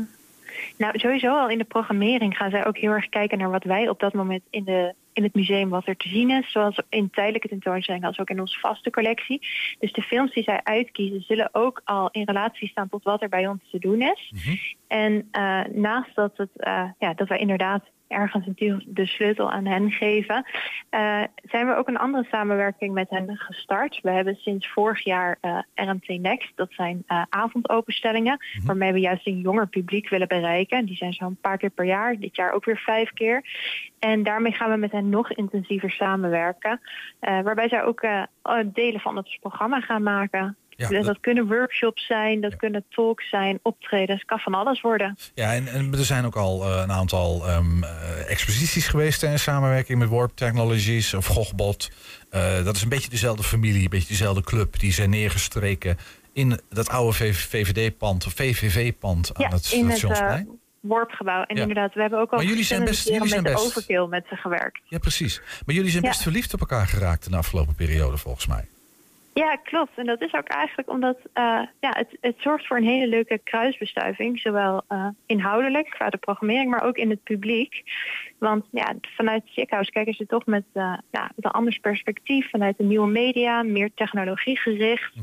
[0.78, 3.90] Nou, sowieso al in de programmering gaan zij ook heel erg kijken naar wat wij
[3.90, 6.52] op dat moment in, de, in het museum wat er te zien is.
[6.52, 9.48] Zoals in tijdelijke tentoonstellingen als ook in onze vaste collectie.
[9.80, 13.30] Dus de films die zij uitkiezen zullen ook al in relatie staan tot wat er
[13.30, 14.34] bij ons te doen is.
[14.88, 19.66] En eh, naast dat, het, eh, ja, dat wij inderdaad ergens natuurlijk de sleutel aan
[19.66, 20.46] hen geven,
[20.90, 24.00] eh, zijn we ook een andere samenwerking met hen gestart.
[24.02, 29.28] We hebben sinds vorig jaar eh, RMT Next, dat zijn eh, avondopenstellingen, waarmee we juist
[29.28, 30.86] een jonger publiek willen bereiken.
[30.86, 33.44] Die zijn zo'n paar keer per jaar, dit jaar ook weer vijf keer.
[34.00, 36.80] En daarmee gaan we met hen nog intensiever samenwerken,
[37.20, 38.08] waarbij zij ook
[38.66, 40.58] delen van het programma gaan maken.
[40.78, 44.82] Ja, Dus dat, dat- kunnen workshops zijn, dat kunnen talks zijn, optredens, kan van alles
[44.82, 45.18] worden.
[45.34, 49.32] Ja, en, en er zijn ook al eh, een aantal ehm, eh, exposities geweest hè,
[49.32, 51.92] in samenwerking met Warp Technologies of Gogbot.
[52.30, 54.80] Eh, dat is een beetje dezelfde familie, een beetje dezelfde club.
[54.80, 55.98] Die zijn neergestreken
[56.34, 60.60] in dat oude VVD-pand of VVV-pand aan Ja, het in het eh, stationsplein.
[60.80, 61.44] Warpgebouw.
[61.44, 61.62] En Ja.
[61.62, 64.26] inderdaad, we hebben ook al Maar jullie zijn best- jullie zijn met best- overkill met
[64.30, 64.80] ze gewerkt.
[64.88, 65.42] Ja, precies.
[65.66, 66.10] Maar jullie zijn Ja.
[66.10, 68.66] best verliefd op elkaar geraakt in de afgelopen periode, volgens mij.
[69.44, 69.92] Ja, klopt.
[69.96, 73.40] En dat is ook eigenlijk omdat eh, ja, het, het zorgt voor een hele leuke
[73.44, 74.40] kruisbestuiving.
[74.40, 77.84] Zowel eh, inhoudelijk, qua de programmering, maar ook in het publiek.
[78.40, 82.50] Want ja, vanuit Chickhouse kijken ze toch met, eh, ja, met een anders perspectief.
[82.50, 85.14] Vanuit de nieuwe media, meer technologiegericht.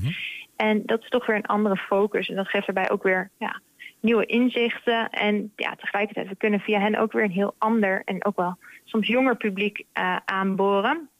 [0.57, 2.29] En dat is toch weer een andere focus.
[2.29, 3.61] En dat geeft daarbij ook weer ja,
[4.01, 5.11] nieuwe inzichten.
[5.11, 8.57] En ja, tegelijkertijd, we kunnen via hen ook weer een heel ander en ook wel
[8.85, 9.85] soms jonger publiek
[10.25, 11.11] aanboren.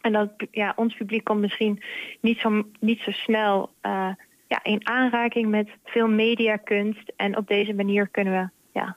[0.00, 1.82] En dat, ja, ons publiek komt misschien
[2.20, 4.08] niet zo, niet zo snel eh,
[4.48, 7.12] ja, in aanraking met veel mediakunst.
[7.16, 8.96] En op deze manier kunnen we, ja,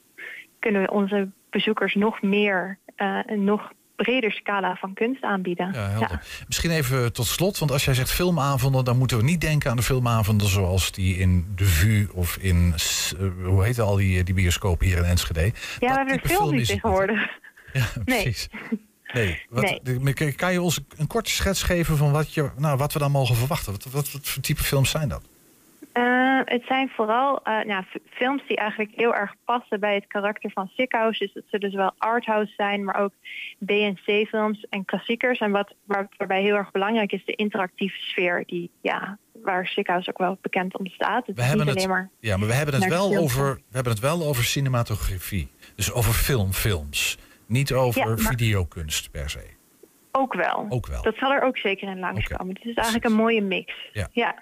[0.60, 5.72] kunnen we onze bezoekers nog meer, eh, een nog breder scala van kunst aanbieden.
[5.74, 6.44] Ja, helder.
[6.48, 9.78] Misschien even tot slot, want als jij zegt filmavonden, dan moeten we niet denken aan
[9.78, 14.34] de filmavonden zoals die in de VU of in, eh, hoe heet al die, die
[14.34, 15.42] bioscopen hier in Enschede.
[15.42, 17.42] Ja, we hebben er veel nu het tegenwoordig.
[17.74, 18.50] Ja, precies.
[18.70, 18.80] Nee.
[19.50, 19.80] Wat, Nee.
[19.84, 23.12] de- Kan je ons een korte schets geven van wat, je, nou, wat we dan
[23.12, 23.72] mogen verwachten?
[23.72, 25.22] Wat, wat, wat voor type films zijn dat?
[25.94, 30.52] Eh, het zijn vooral eh, nou, films die eigenlijk heel erg passen bij het karakter
[30.52, 31.20] van Sickhouse.
[31.24, 33.12] Dus dat zullen zowel arthouse zijn, maar ook
[33.58, 35.40] BNC-films en klassiekers.
[35.40, 40.10] En wat waar, waarbij heel erg belangrijk is de interactieve sfeer, die, ja, waar Sickhouse
[40.10, 41.28] ook wel bekend om staat.
[41.28, 44.02] Het We hebben het, maar ja, maar we hebben het, wel over, we hebben het
[44.02, 45.48] wel over cinematografie.
[45.76, 47.18] Dus over filmfilms.
[47.54, 49.44] Niet over Ja, videokunst per se.
[50.12, 50.66] Ook wel.
[50.70, 51.02] Ook wel.
[51.02, 52.54] Dat zal er ook zeker in langskomen.
[52.54, 53.74] Dus het is eigenlijk een mooie mix.
[53.92, 54.10] Ja.
[54.12, 54.36] ja.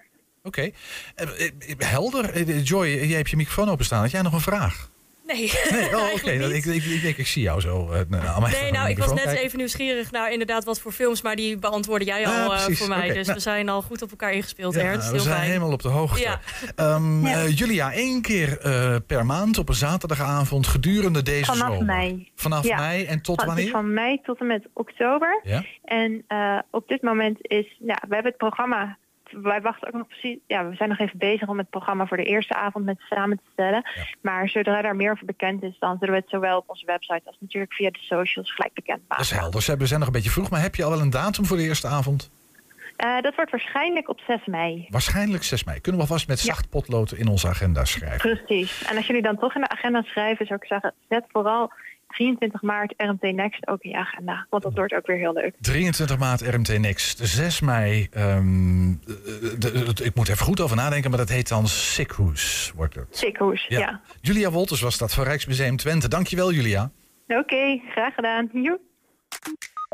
[0.43, 0.61] Oké.
[0.61, 0.71] Eh,
[1.15, 2.29] eh, Helder.
[2.29, 4.01] Eh, Joy, jij hebt je microfoon openstaan.
[4.01, 4.89] Had jij nog een vraag?
[5.33, 5.51] Nee.
[5.71, 6.31] Nee, oh, oké.
[6.31, 7.91] Ik, ik, ik denk, ik zie jou zo.
[7.91, 9.43] eh, nou, Nee, nou, ik was net kijken.
[9.43, 12.87] even nieuwsgierig naar inderdaad wat voor films, maar die beantwoordde jij al Ah, eh, voor
[12.87, 13.07] mij.
[13.13, 13.33] Dus nou.
[13.37, 15.05] we zijn al goed op elkaar ingespeeld, Ja, Ernst.
[15.07, 15.47] we Heel zijn fijn.
[15.47, 16.19] helemaal op de hoogte.
[16.19, 16.39] Ja.
[16.75, 17.43] Ehm, Ja.
[17.43, 21.85] eh, Julia, één keer eh, per maand op een zaterdagavond gedurende deze Vanaf zomer.
[21.85, 22.29] mei.
[22.35, 22.77] Vanaf Ja.
[22.79, 23.69] mei en tot Van, wanneer?
[23.69, 25.39] van mei tot en met oktober.
[25.43, 25.63] Ja.
[25.83, 28.97] En eh, op dit moment is, ja, we hebben het programma.
[29.31, 30.37] Wij wachten ook nog precies.
[30.47, 33.37] Ja, we zijn nog even bezig om het programma voor de eerste avond met samen
[33.37, 33.89] te stellen.
[34.21, 37.21] Maar zodra daar meer over bekend is, dan zullen we het zowel op onze website
[37.25, 39.23] als natuurlijk via de socials gelijk bekend Dat maken.
[39.25, 39.61] is helder.
[39.61, 41.57] Ze- We zijn nog een beetje vroeg, maar heb je al wel een datum voor
[41.57, 42.31] de eerste avond?
[42.97, 44.85] Eh, dat wordt waarschijnlijk op 6 mei.
[44.89, 45.81] Waarschijnlijk 6 mei.
[45.81, 48.37] Kunnen we alvast met zacht potlood in onze agenda schrijven?
[48.45, 48.83] Precies.
[48.89, 51.71] En als jullie dan toch in de agenda schrijven, zou ik zeggen, zet vooral
[52.11, 54.45] 23 maart RMT Next ook in je agenda.
[54.49, 55.55] Want dat wordt ook weer heel leuk.
[55.59, 57.19] 23 maart RMT Next.
[57.23, 58.07] 6 mei.
[58.11, 58.95] ehm, eh,
[59.59, 62.71] de- de- ik moet even goed over nadenken, maar dat heet dan Sickhoes.
[62.75, 63.05] Wordt het.
[63.09, 64.01] Sikhoes, ja.
[64.21, 66.07] Julia Wolters was dat van Rijksmuseum Twente.
[66.07, 66.91] Dankjewel, Julia.
[67.27, 68.49] Oké, graag gedaan.
[68.53, 68.79] Joep.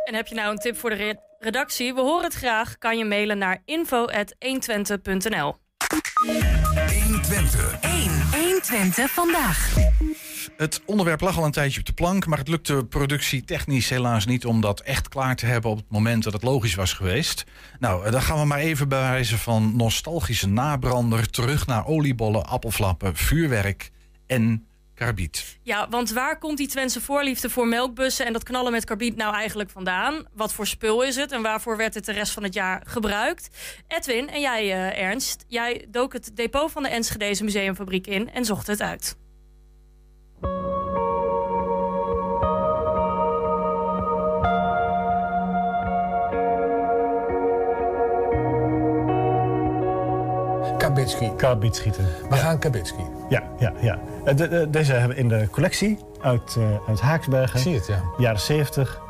[0.05, 1.93] En heb je nou een tip voor de re- redactie?
[1.93, 2.77] We horen het graag.
[2.77, 5.55] Kan je mailen naar info.120.nl.
[7.27, 7.79] 120.
[7.81, 8.11] 1.
[8.31, 9.75] 120 vandaag.
[10.57, 14.45] Het onderwerp lag al een tijdje op de plank, maar het lukte productietechnisch helaas niet
[14.45, 17.43] om dat echt klaar te hebben op het moment dat het logisch was geweest.
[17.79, 22.45] Nou, eh, dan gaan we maar even bij wijze van nostalgische nabrander terug naar oliebollen,
[22.45, 23.91] appelflappen, vuurwerk
[24.27, 24.67] en
[24.97, 25.57] karbiet.
[25.61, 29.35] Ja, want waar komt die Twentse voorliefde voor melkbussen en dat knallen met karbiet nou
[29.35, 30.25] eigenlijk vandaan?
[30.33, 33.49] Wat voor spul is het en waarvoor werd het de rest van het jaar gebruikt?
[33.87, 38.45] Edwin en jij, eh, Ernst, jij dook het depot van de Enschedeze Museumfabriek in en
[38.45, 39.17] zocht het uit.
[50.77, 51.31] Kabitski.
[51.35, 52.05] Karbietschieten.
[52.29, 53.16] We gaan Kabitski.
[53.29, 53.99] Ja, ja, ja.
[54.25, 57.55] Eh, de- de- deze hebben we in de collectie uit, eh, uit Haaksbergen.
[57.57, 58.01] Ik zie het, ja.
[58.17, 59.05] Jaren 70.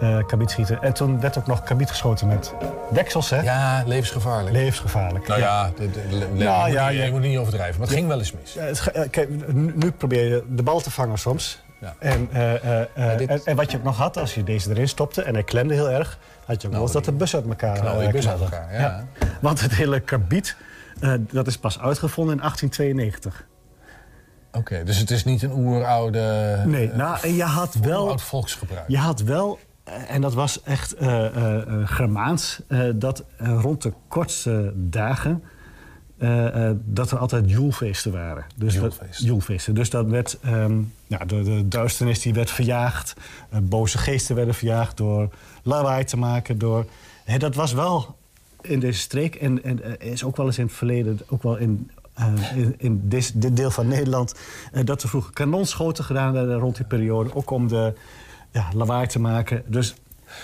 [0.00, 0.82] eh kabietschieten.
[0.82, 2.54] En toen werd ook nog kabiet geschoten met
[2.92, 3.40] deksels, hè?
[3.40, 4.56] Ja, levensgevaarlijk.
[4.56, 5.26] Levensgevaarlijk.
[5.28, 7.78] nou ja, de, de, de- Nou, je, ja, moet niet, je- je moet niet overdrijven.
[7.78, 8.52] Maar het ging wel eens mis.
[8.52, 11.62] Ja, het kijk, nu, nu probeer je de bal te vangen soms.
[11.80, 11.94] Ja.
[11.98, 12.28] En,
[13.16, 15.42] dit- en, en wat je ook nog had, als je deze erin stopte en hij
[15.42, 18.28] klemde heel erg, had je ook nog eens dat de bus uit elkaar knalde bus
[18.28, 19.04] uit elkaar, ja.
[19.40, 20.56] Want het hele karbiet,
[21.00, 23.46] eh, dat is pas uitgevonden in 1892.
[24.52, 26.62] Oké, dus het is niet een oeroude...
[26.66, 28.18] Nee, eh, nou, en je had wel...
[28.18, 28.88] volksgebruik.
[28.88, 31.26] Je had wel, eh, en dat was echt eh,
[31.84, 32.60] Germaans,
[32.94, 35.42] dat rond de kortste dagen.
[36.84, 38.44] dat er altijd joelfeesten waren.
[38.56, 39.26] Dus Joelfeesten.
[39.26, 39.74] joelfeesten.
[39.74, 43.14] Dus dat werd, ehm, ja, de, de duisternis die werd verjaagd.
[43.62, 45.28] boze geesten werden verjaagd door
[45.62, 46.58] lawaai te maken.
[46.58, 46.86] Door,
[47.24, 48.16] hè, dat was wel
[48.60, 51.90] in deze streek en, en is ook wel eens in het verleden, ook wel in,
[52.16, 54.34] eh, in, in dit, dit deel van Nederland,
[54.72, 57.34] eh, dat er vroeger kanonschoten gedaan werden rond die periode.
[57.34, 57.92] Ook om de
[58.50, 59.62] ja, lawaai te maken.
[59.66, 59.94] Dus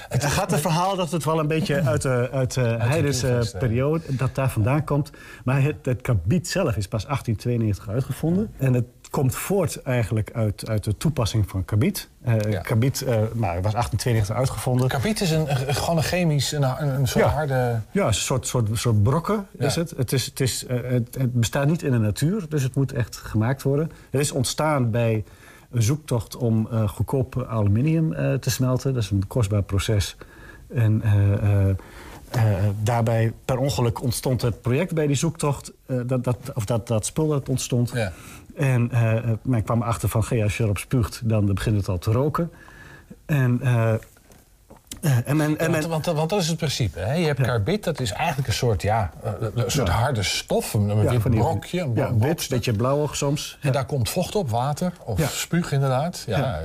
[0.09, 4.17] er gaat een verhaal dat het wel een beetje uit de, uit de heidense periode,
[4.17, 5.11] dat daar vandaan komt.
[5.45, 8.51] Maar het, het kabiet zelf is pas 1892 uitgevonden.
[8.57, 12.09] En het komt voort eigenlijk uit, uit de toepassing van kabiet.
[12.23, 12.61] Eh Ja.
[12.61, 14.89] Kabiet eh, nou, was 1892 uitgevonden.
[14.89, 17.31] Karbiet is een, gewoon een chemisch, een, een, soort Ja.
[17.31, 17.81] harde...
[17.91, 19.67] Ja, een soort, soort, soort brokken Ja.
[19.67, 19.91] is het.
[19.97, 21.15] Het, is, het, is, eh, het.
[21.19, 23.91] het bestaat niet in de natuur, dus het moet echt gemaakt worden.
[24.11, 25.25] Het is ontstaan bij
[25.71, 28.11] een zoektocht om goedkoop aluminium
[28.41, 28.95] te smelten.
[28.95, 30.17] Dat is een kostbaar proces.
[30.75, 31.03] En
[32.37, 32.43] eh,
[32.83, 35.73] daarbij per ongeluk ontstond het project bij die zoektocht.
[35.87, 37.91] eh, dat, dat, of dat, dat spul dat ontstond.
[37.95, 38.13] Ja.
[38.57, 41.99] En eh, men kwam erachter van, "Gee, als je erop spuugt, dan begint het al
[41.99, 42.51] te roken.
[43.27, 43.61] En,
[45.25, 46.99] en men, en want, men, want, want dat is het principe.
[46.99, 47.13] Hè?
[47.15, 47.45] Je hebt Ja.
[47.45, 49.11] karbiet, dat is eigenlijk een soort, ja,
[49.55, 50.75] een soort harde stof.
[50.75, 51.81] Een, een wit brokje.
[51.81, 53.59] Een ja, wit, beetje blauwig soms.
[53.61, 56.25] En daar komt vocht op, water of spuug inderdaad.
[56.27, 56.61] Ja,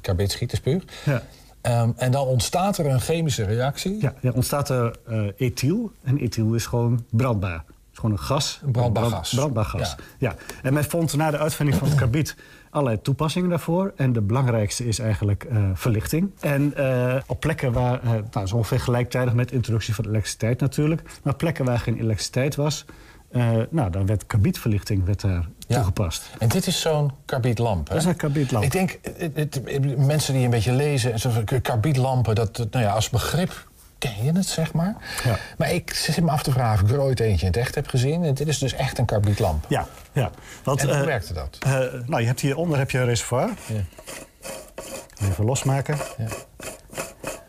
[0.00, 0.82] karbiet schieten spuug.
[1.04, 1.22] Ja.
[1.68, 4.00] Ehm, en dan ontstaat er een chemische reactie.
[4.00, 5.92] Ja, er ontstaat er eh, ethyl.
[6.02, 7.52] En ethyl is gewoon brandbaar.
[7.56, 8.60] Het is gewoon een gas.
[8.64, 9.34] Een brandbaar Brand- gas.
[9.34, 9.94] Brandbaar gas.
[10.18, 10.28] Ja.
[10.28, 10.34] Ja.
[10.62, 12.36] En men vond na de uitvinding van het karbiet
[12.70, 13.92] allerlei toepassingen daarvoor.
[13.96, 16.30] En de belangrijkste is eigenlijk eh, verlichting.
[16.40, 18.00] En eh, op plekken waar,
[18.32, 21.02] nou, zo ongeveer gelijktijdig met de introductie van elektriciteit natuurlijk.
[21.22, 22.84] Maar plekken waar geen elektriciteit was,
[23.30, 25.74] eh, nou, dan werd karbietverlichting werd daar Ja.
[25.76, 26.30] toegepast.
[26.38, 27.88] En dit is zo'n karbietlamp.
[27.88, 27.94] hè?
[27.94, 28.64] Dat is een karbietlamp.
[28.64, 32.56] Ik denk, het- het- het- mensen die een beetje lezen, en zo van karbietlampen, dat,
[32.70, 33.66] nou ja, als begrip
[33.98, 34.96] ken je het, zeg maar.
[35.24, 35.38] Ja.
[35.58, 37.74] Maar ik zit me af te vragen of ik er ooit eentje in het echt
[37.74, 38.24] heb gezien.
[38.24, 39.64] En dit is dus echt een karbietlamp.
[39.68, 40.30] Ja, ja.
[40.64, 41.58] Want, En hoe eh, werkte dat?
[41.60, 41.72] eh,
[42.06, 43.50] nou, je hebt hieronder heb je een reservoir.
[43.66, 43.80] Ja.
[45.28, 45.98] Even losmaken.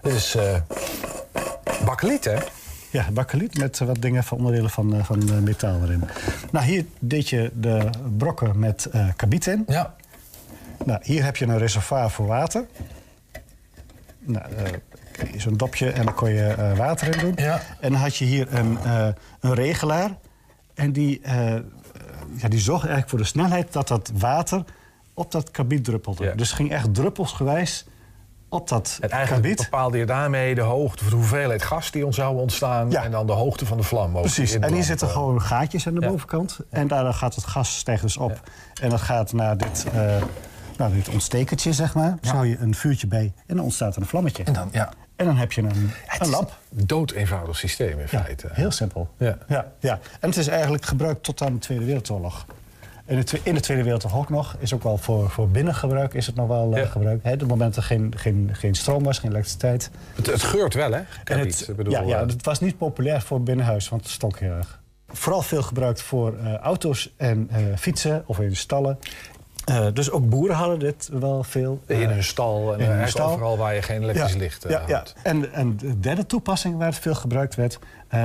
[0.02, 0.56] Dit is eh
[1.86, 2.36] bakkeliet, hè?
[2.92, 6.04] Ja, bakkeliet met wat dingen van onderdelen van, eh, van eh, metaal erin.
[6.52, 9.64] Nou, hier deed je de brokken met eh kabiet in.
[9.68, 9.96] Ja.
[10.86, 12.66] Nou, hier heb je een reservoir voor water.
[14.20, 14.46] Nou,
[15.38, 17.34] zo'n dopje en dan kon je water in doen.
[17.36, 17.62] Ja.
[17.80, 18.78] En dan had je hier een,
[19.40, 20.18] een regelaar.
[20.74, 21.22] En die,
[22.36, 24.64] ja, die zorgde eigenlijk voor de snelheid dat dat water
[25.14, 26.24] op dat kabiet druppelde.
[26.24, 26.34] Ja.
[26.34, 27.86] Dus ging echt druppelsgewijs
[28.50, 29.58] op dat En eigenlijk kabiet.
[29.62, 32.90] bepaalde je daarmee de hoogte, of de hoeveelheid gas die ons zou ontstaan.
[32.92, 33.04] Ja.
[33.04, 34.12] En dan de hoogte van de vlam.
[34.12, 35.14] Precies, en hier zitten eh.
[35.14, 36.08] gewoon gaatjes aan de Ja.
[36.08, 36.60] bovenkant.
[36.70, 38.50] En daar gaat het gas stijgt dus op.
[38.82, 40.16] En dat gaat naar dit, eh
[40.78, 42.18] nou, dit ontstekertje, zeg maar.
[42.22, 44.44] Hou je een vuurtje bij en dan ontstaat er een vlammetje.
[44.44, 44.90] En dan, ja.
[45.16, 46.58] En dan heb je een, Het een is lamp.
[46.78, 48.48] een dood eenvoudig systeem in Ja, feite.
[48.52, 49.10] heel simpel.
[49.18, 49.38] Ja.
[49.48, 50.00] Ja, ja.
[50.20, 52.46] En het is eigenlijk gebruikt tot aan de Tweede Wereldoorlog.
[53.10, 54.56] In de, in de Tweede Wereldoorlog ook nog.
[54.60, 56.88] Is ook wel voor, voor binnengebruik is het nog wel eh, Ja.
[56.88, 57.26] gebruikt.
[57.26, 59.90] Op het moment dat er geen, geen, geen stroom was, geen elektriciteit.
[60.16, 61.02] Het, het geurt wel, hè?
[61.24, 64.52] En het, bedoel, ja, ja, het was niet populair voor binnenhuis, want het stonk heel
[64.52, 64.80] erg.
[65.08, 69.00] Vooral veel gebruikt voor eh, auto's en eh, fietsen of in stallen.
[69.94, 71.80] Dus ook boeren hadden dit wel veel.
[71.86, 73.32] in hun stal en in hun eigenlijk stal.
[73.32, 75.04] overal waar je geen elektrisch ja, licht eh, ja, ja.
[75.24, 77.80] En, en de derde toepassing waar het veel gebruikt werd,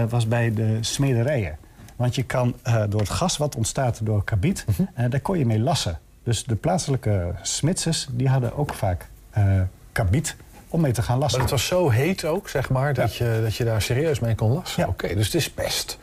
[0.08, 1.58] was bij de smederijen.
[1.96, 4.82] Want je kan eh, door het gas wat ontstaat door kabiet, Mhm.
[4.94, 5.98] eh, daar kon je mee lassen.
[6.22, 9.60] Dus de plaatselijke smitsers die hadden ook vaak eh
[9.92, 10.36] kabiet
[10.68, 11.40] om mee te gaan lassen.
[11.40, 14.34] Maar het was zo heet ook, zeg maar, dat, je, dat je daar serieus mee
[14.34, 14.82] kon lassen.
[14.82, 14.88] Ja.
[14.88, 15.98] Oké, dus het is best.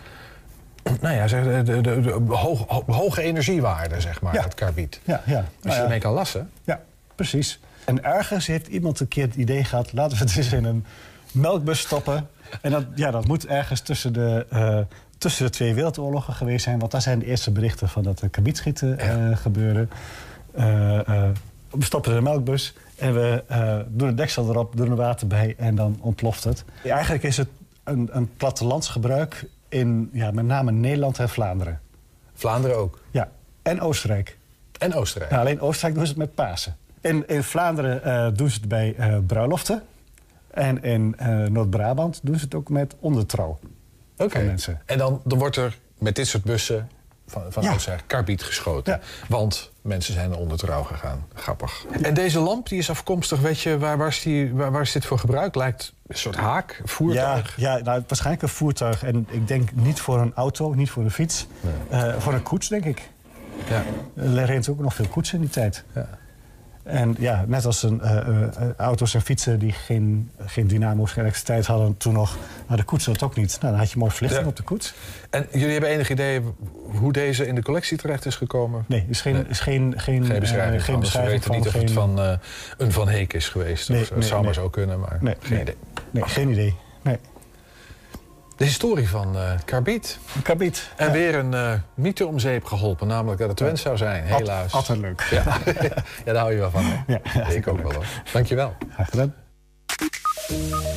[1.01, 4.41] Nou ja, zeg, de, de, de, de hoog- ho- hoge energiewaarde, zeg maar, Ja.
[4.43, 4.99] het karbiet.
[5.03, 5.37] Ja, ja.
[5.37, 5.81] Als Nou je ja.
[5.83, 6.49] ermee kan lassen.
[6.63, 6.79] Ja,
[7.15, 7.59] precies.
[7.85, 9.93] En ergens heeft iemand een keer het idee gehad...
[9.93, 10.85] laten we het eens in een
[11.31, 12.27] melkbus stoppen.
[12.61, 14.45] En dat, ja, dat moet ergens tussen de,
[15.21, 16.79] tussen de twee wereldoorlogen geweest zijn...
[16.79, 19.89] want daar zijn de eerste berichten van dat er kabietschieten eh gebeuren.
[20.51, 21.29] Eh, eh,
[21.69, 23.43] we stoppen in een melkbus en we
[23.87, 25.55] doen een deksel erop, doen er water bij...
[25.57, 26.63] en dan ontploft het.
[26.83, 27.47] Eigenlijk is het
[27.83, 31.79] een, een plattelandsgebruik in ja, met name Nederland en Vlaanderen.
[32.33, 32.99] Vlaanderen ook.
[33.11, 33.29] Ja,
[33.61, 34.37] en Oostenrijk.
[34.77, 35.33] En Oostenrijk.
[35.33, 36.75] Alleen Oostenrijk doen ze het met Pasen.
[37.01, 39.83] In, in Vlaanderen eh, doen ze het bij eh, bruiloften.
[40.51, 41.15] En in
[41.49, 43.59] Noord-Brabant doen ze het ook met ondertrouw.
[44.21, 44.37] Oké.
[44.37, 44.81] van mensen.
[44.85, 46.89] En dan, dan wordt er met dit soort bussen
[47.27, 47.69] van, van Ja.
[47.69, 48.93] oudsher karbiet geschoten.
[48.93, 48.99] Ja.
[49.27, 51.25] Want mensen zijn er onder trouw gegaan.
[51.33, 51.85] Grappig.
[52.01, 54.91] En deze lamp die is afkomstig, weet je, waar, waar, is, die, waar, waar is
[54.91, 55.55] dit voor gebruikt?
[55.55, 57.53] Lijkt een soort haak, Ja, voertuig.
[57.57, 59.03] ja nou, waarschijnlijk een voertuig.
[59.03, 61.47] En ik denk niet voor een auto, niet voor een fiets.
[61.89, 63.09] Eh, voor een koets, denk ik.
[63.69, 63.83] Ja.
[64.15, 65.83] Er reed ook nog veel koetsen in die tijd.
[65.95, 66.07] Ja.
[66.83, 71.11] En ja, net als een, eh, eh, eh, auto's en fietsen die geen, geen dynamo's,
[71.11, 73.57] geen elektriciteit hadden toen nog, hadden koetsen dat ook niet.
[73.61, 74.49] Nou, dan had je mooi verlichting Ja.
[74.49, 74.93] op de koets.
[75.29, 76.41] En jullie hebben enig idee
[76.85, 78.85] hoe deze in de collectie terecht is gekomen?
[78.87, 80.99] Nee, is geen, is geen, geen, Geen beschrijving geen van.
[80.99, 82.19] Beschrijving niet of geen, het van
[82.77, 83.89] een Van Heek is geweest.
[83.89, 84.13] Nee, of zo.
[84.13, 85.75] nee, het zou maar zo kunnen, maar Nee, geen idee.
[86.11, 86.75] Nee, geen idee.
[87.01, 87.17] Nee.
[88.61, 90.19] De historie van eh Karbiet.
[90.95, 91.11] En Ja.
[91.11, 94.71] weer een eh mythe om zeep geholpen, namelijk dat het wens zou zijn, helaas.
[94.73, 95.27] Altijd leuk.
[95.31, 95.43] Ja.
[96.25, 96.83] ja, daar hou je wel van.
[96.85, 97.13] Hè?
[97.13, 98.05] Ja, ik ook wel hoor.
[98.31, 98.75] Dankjewel.
[98.93, 99.33] Graag gedaan.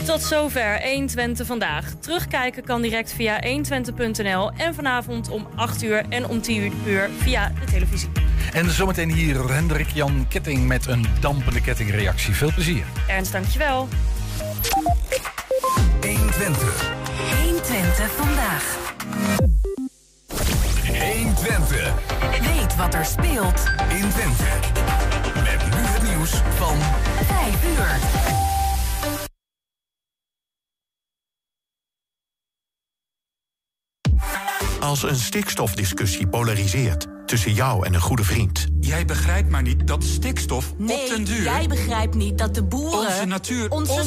[0.04, 1.90] Tot zover 120 vandaag.
[2.00, 7.52] Terugkijken kan direct via 120.nl en vanavond om 8 uur en om 10 uur via
[7.60, 8.10] de televisie.
[8.52, 12.34] En zometeen hier Hendrik Jan Ketting met een dampende kettingreactie.
[12.34, 12.84] Veel plezier.
[13.08, 13.88] Ernst, dankjewel.
[16.00, 17.03] 120.
[17.64, 18.76] 120 vandaag.
[20.86, 21.94] 120.
[22.40, 24.44] Weet wat er speelt in Twente.
[25.34, 26.76] Met nu het nieuws van
[27.26, 27.98] 5 uur.
[34.80, 38.66] Als een stikstofdiscussie polariseert tussen jou en een goede vriend.
[38.80, 41.42] Jij begrijpt maar niet dat stikstof op Nee, den duur...
[41.42, 44.04] jij begrijpt niet dat de boeren Onze natuur onze